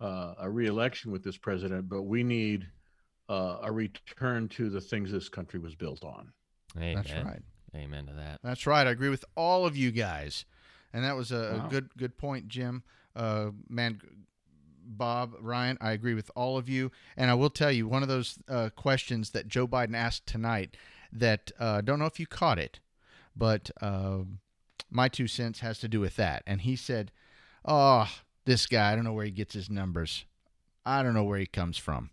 [0.00, 2.68] uh, a reelection with this president, but we need
[3.30, 6.30] uh, a return to the things this country was built on.
[6.76, 6.94] Amen.
[6.96, 7.42] That's right.
[7.74, 8.40] Amen to that.
[8.42, 8.86] That's right.
[8.86, 10.44] I agree with all of you guys,
[10.92, 11.66] and that was a, wow.
[11.66, 12.82] a good good point, Jim.
[13.14, 14.00] Uh, man,
[14.84, 18.08] Bob, Ryan, I agree with all of you, and I will tell you one of
[18.08, 20.76] those uh, questions that Joe Biden asked tonight.
[21.12, 22.80] That uh, I don't know if you caught it,
[23.36, 24.40] but um,
[24.90, 26.42] my two cents has to do with that.
[26.46, 27.12] And he said,
[27.64, 28.10] "Oh,
[28.44, 30.24] this guy, I don't know where he gets his numbers.
[30.84, 32.10] I don't know where he comes from."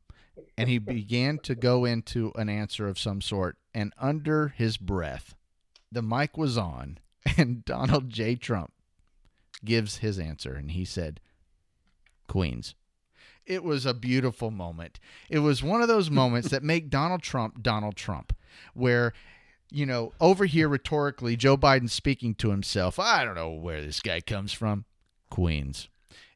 [0.58, 3.58] and he began to go into an answer of some sort.
[3.74, 5.36] And under his breath,
[5.92, 7.00] the mic was on,
[7.38, 8.36] and Donald J.
[8.36, 8.72] Trump
[9.64, 10.54] gives his answer.
[10.54, 11.20] And he said,
[12.28, 12.76] Queens.
[13.46, 15.00] It was a beautiful moment.
[15.30, 18.36] It was one of those moments that make Donald Trump Donald Trump,
[18.74, 19.14] where
[19.72, 22.98] you know, over here rhetorically, Joe Biden speaking to himself.
[23.00, 24.86] I don't know where this guy comes from.
[25.30, 25.90] Queens.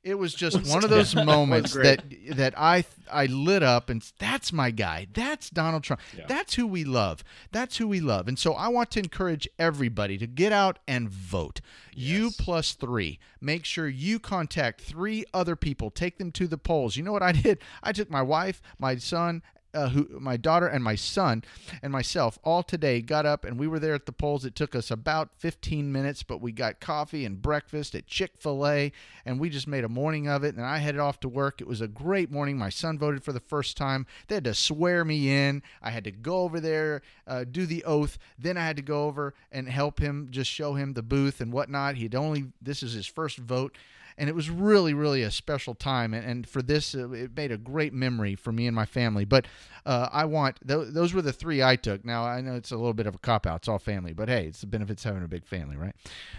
[0.04, 4.54] It was just one of those moments that that I I lit up and that's
[4.54, 5.08] my guy.
[5.14, 6.02] That's Donald Trump.
[6.18, 6.26] Yeah.
[6.28, 7.24] That's who we love.
[7.52, 8.28] That's who we love.
[8.28, 11.60] And so I want to encourage everybody to get out and vote.
[11.94, 12.10] Yes.
[12.10, 13.20] You plus 3.
[13.42, 15.92] Make sure you contact 3 other people.
[15.92, 16.96] Take them to the polls.
[16.96, 17.60] You know what I did?
[17.84, 19.42] I took my wife, my son,
[19.74, 21.44] uh, who my daughter and my son
[21.82, 24.46] and myself all today got up and we were there at the polls.
[24.46, 28.68] It took us about 15 minutes, but we got coffee and breakfast at Chick Fil
[28.68, 28.92] A,
[29.26, 30.56] and we just made a morning of it.
[30.56, 31.62] And I headed off to work.
[31.62, 32.58] It was a great morning.
[32.58, 34.06] My son voted for the first time.
[34.28, 35.62] They had to swear me in.
[35.82, 38.18] I had to go over there, uh, do the oath.
[38.38, 41.54] Then I had to go over and help him, just show him the booth and
[41.54, 41.96] whatnot.
[41.96, 43.76] He'd only this is his first vote
[44.20, 46.14] and it was really, really a special time.
[46.14, 49.26] And, and for this, uh, it made a great memory for me and my family.
[49.26, 49.48] But
[49.86, 52.06] uh, I want th- those were the three I took.
[52.06, 53.58] Now I know it's a little bit of a cop out.
[53.58, 55.96] It's all family, but hey, it's the benefits having a big family, right?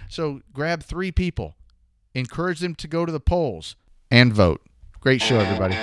[0.08, 1.56] So grab three people,
[2.14, 3.76] encourage them to go to the polls
[4.10, 4.60] and vote.
[5.00, 5.74] Great show, everybody.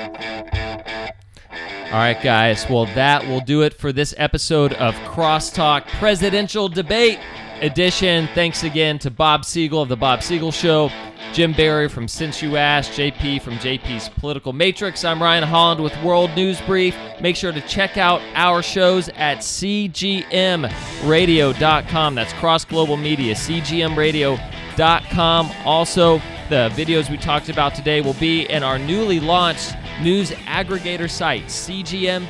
[1.87, 2.69] All right, guys.
[2.69, 7.17] Well, that will do it for this episode of Crosstalk Presidential Debate
[7.61, 8.27] Edition.
[8.33, 10.89] Thanks again to Bob Siegel of The Bob Siegel Show.
[11.33, 15.03] Jim Barry from Since You Asked, JP from JP's Political Matrix.
[15.03, 16.95] I'm Ryan Holland with World News Brief.
[17.21, 22.15] Make sure to check out our shows at cgmradio.com.
[22.15, 25.51] That's Cross Global Media, cgmradio.com.
[25.65, 26.17] Also,
[26.49, 31.45] the videos we talked about today will be in our newly launched news aggregator site,
[31.45, 32.27] cgm.news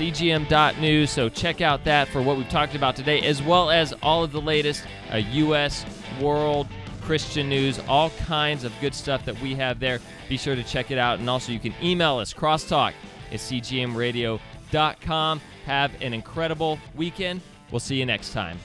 [0.00, 1.10] cgm.news.
[1.10, 4.32] So check out that for what we've talked about today, as well as all of
[4.32, 5.84] the latest uh, U.S.,
[6.18, 6.66] world,
[7.02, 10.00] Christian news, all kinds of good stuff that we have there.
[10.28, 11.18] Be sure to check it out.
[11.18, 12.94] And also, you can email us, crosstalk
[13.30, 15.40] at cgmradio.com.
[15.66, 17.42] Have an incredible weekend.
[17.70, 18.58] We'll see you next time.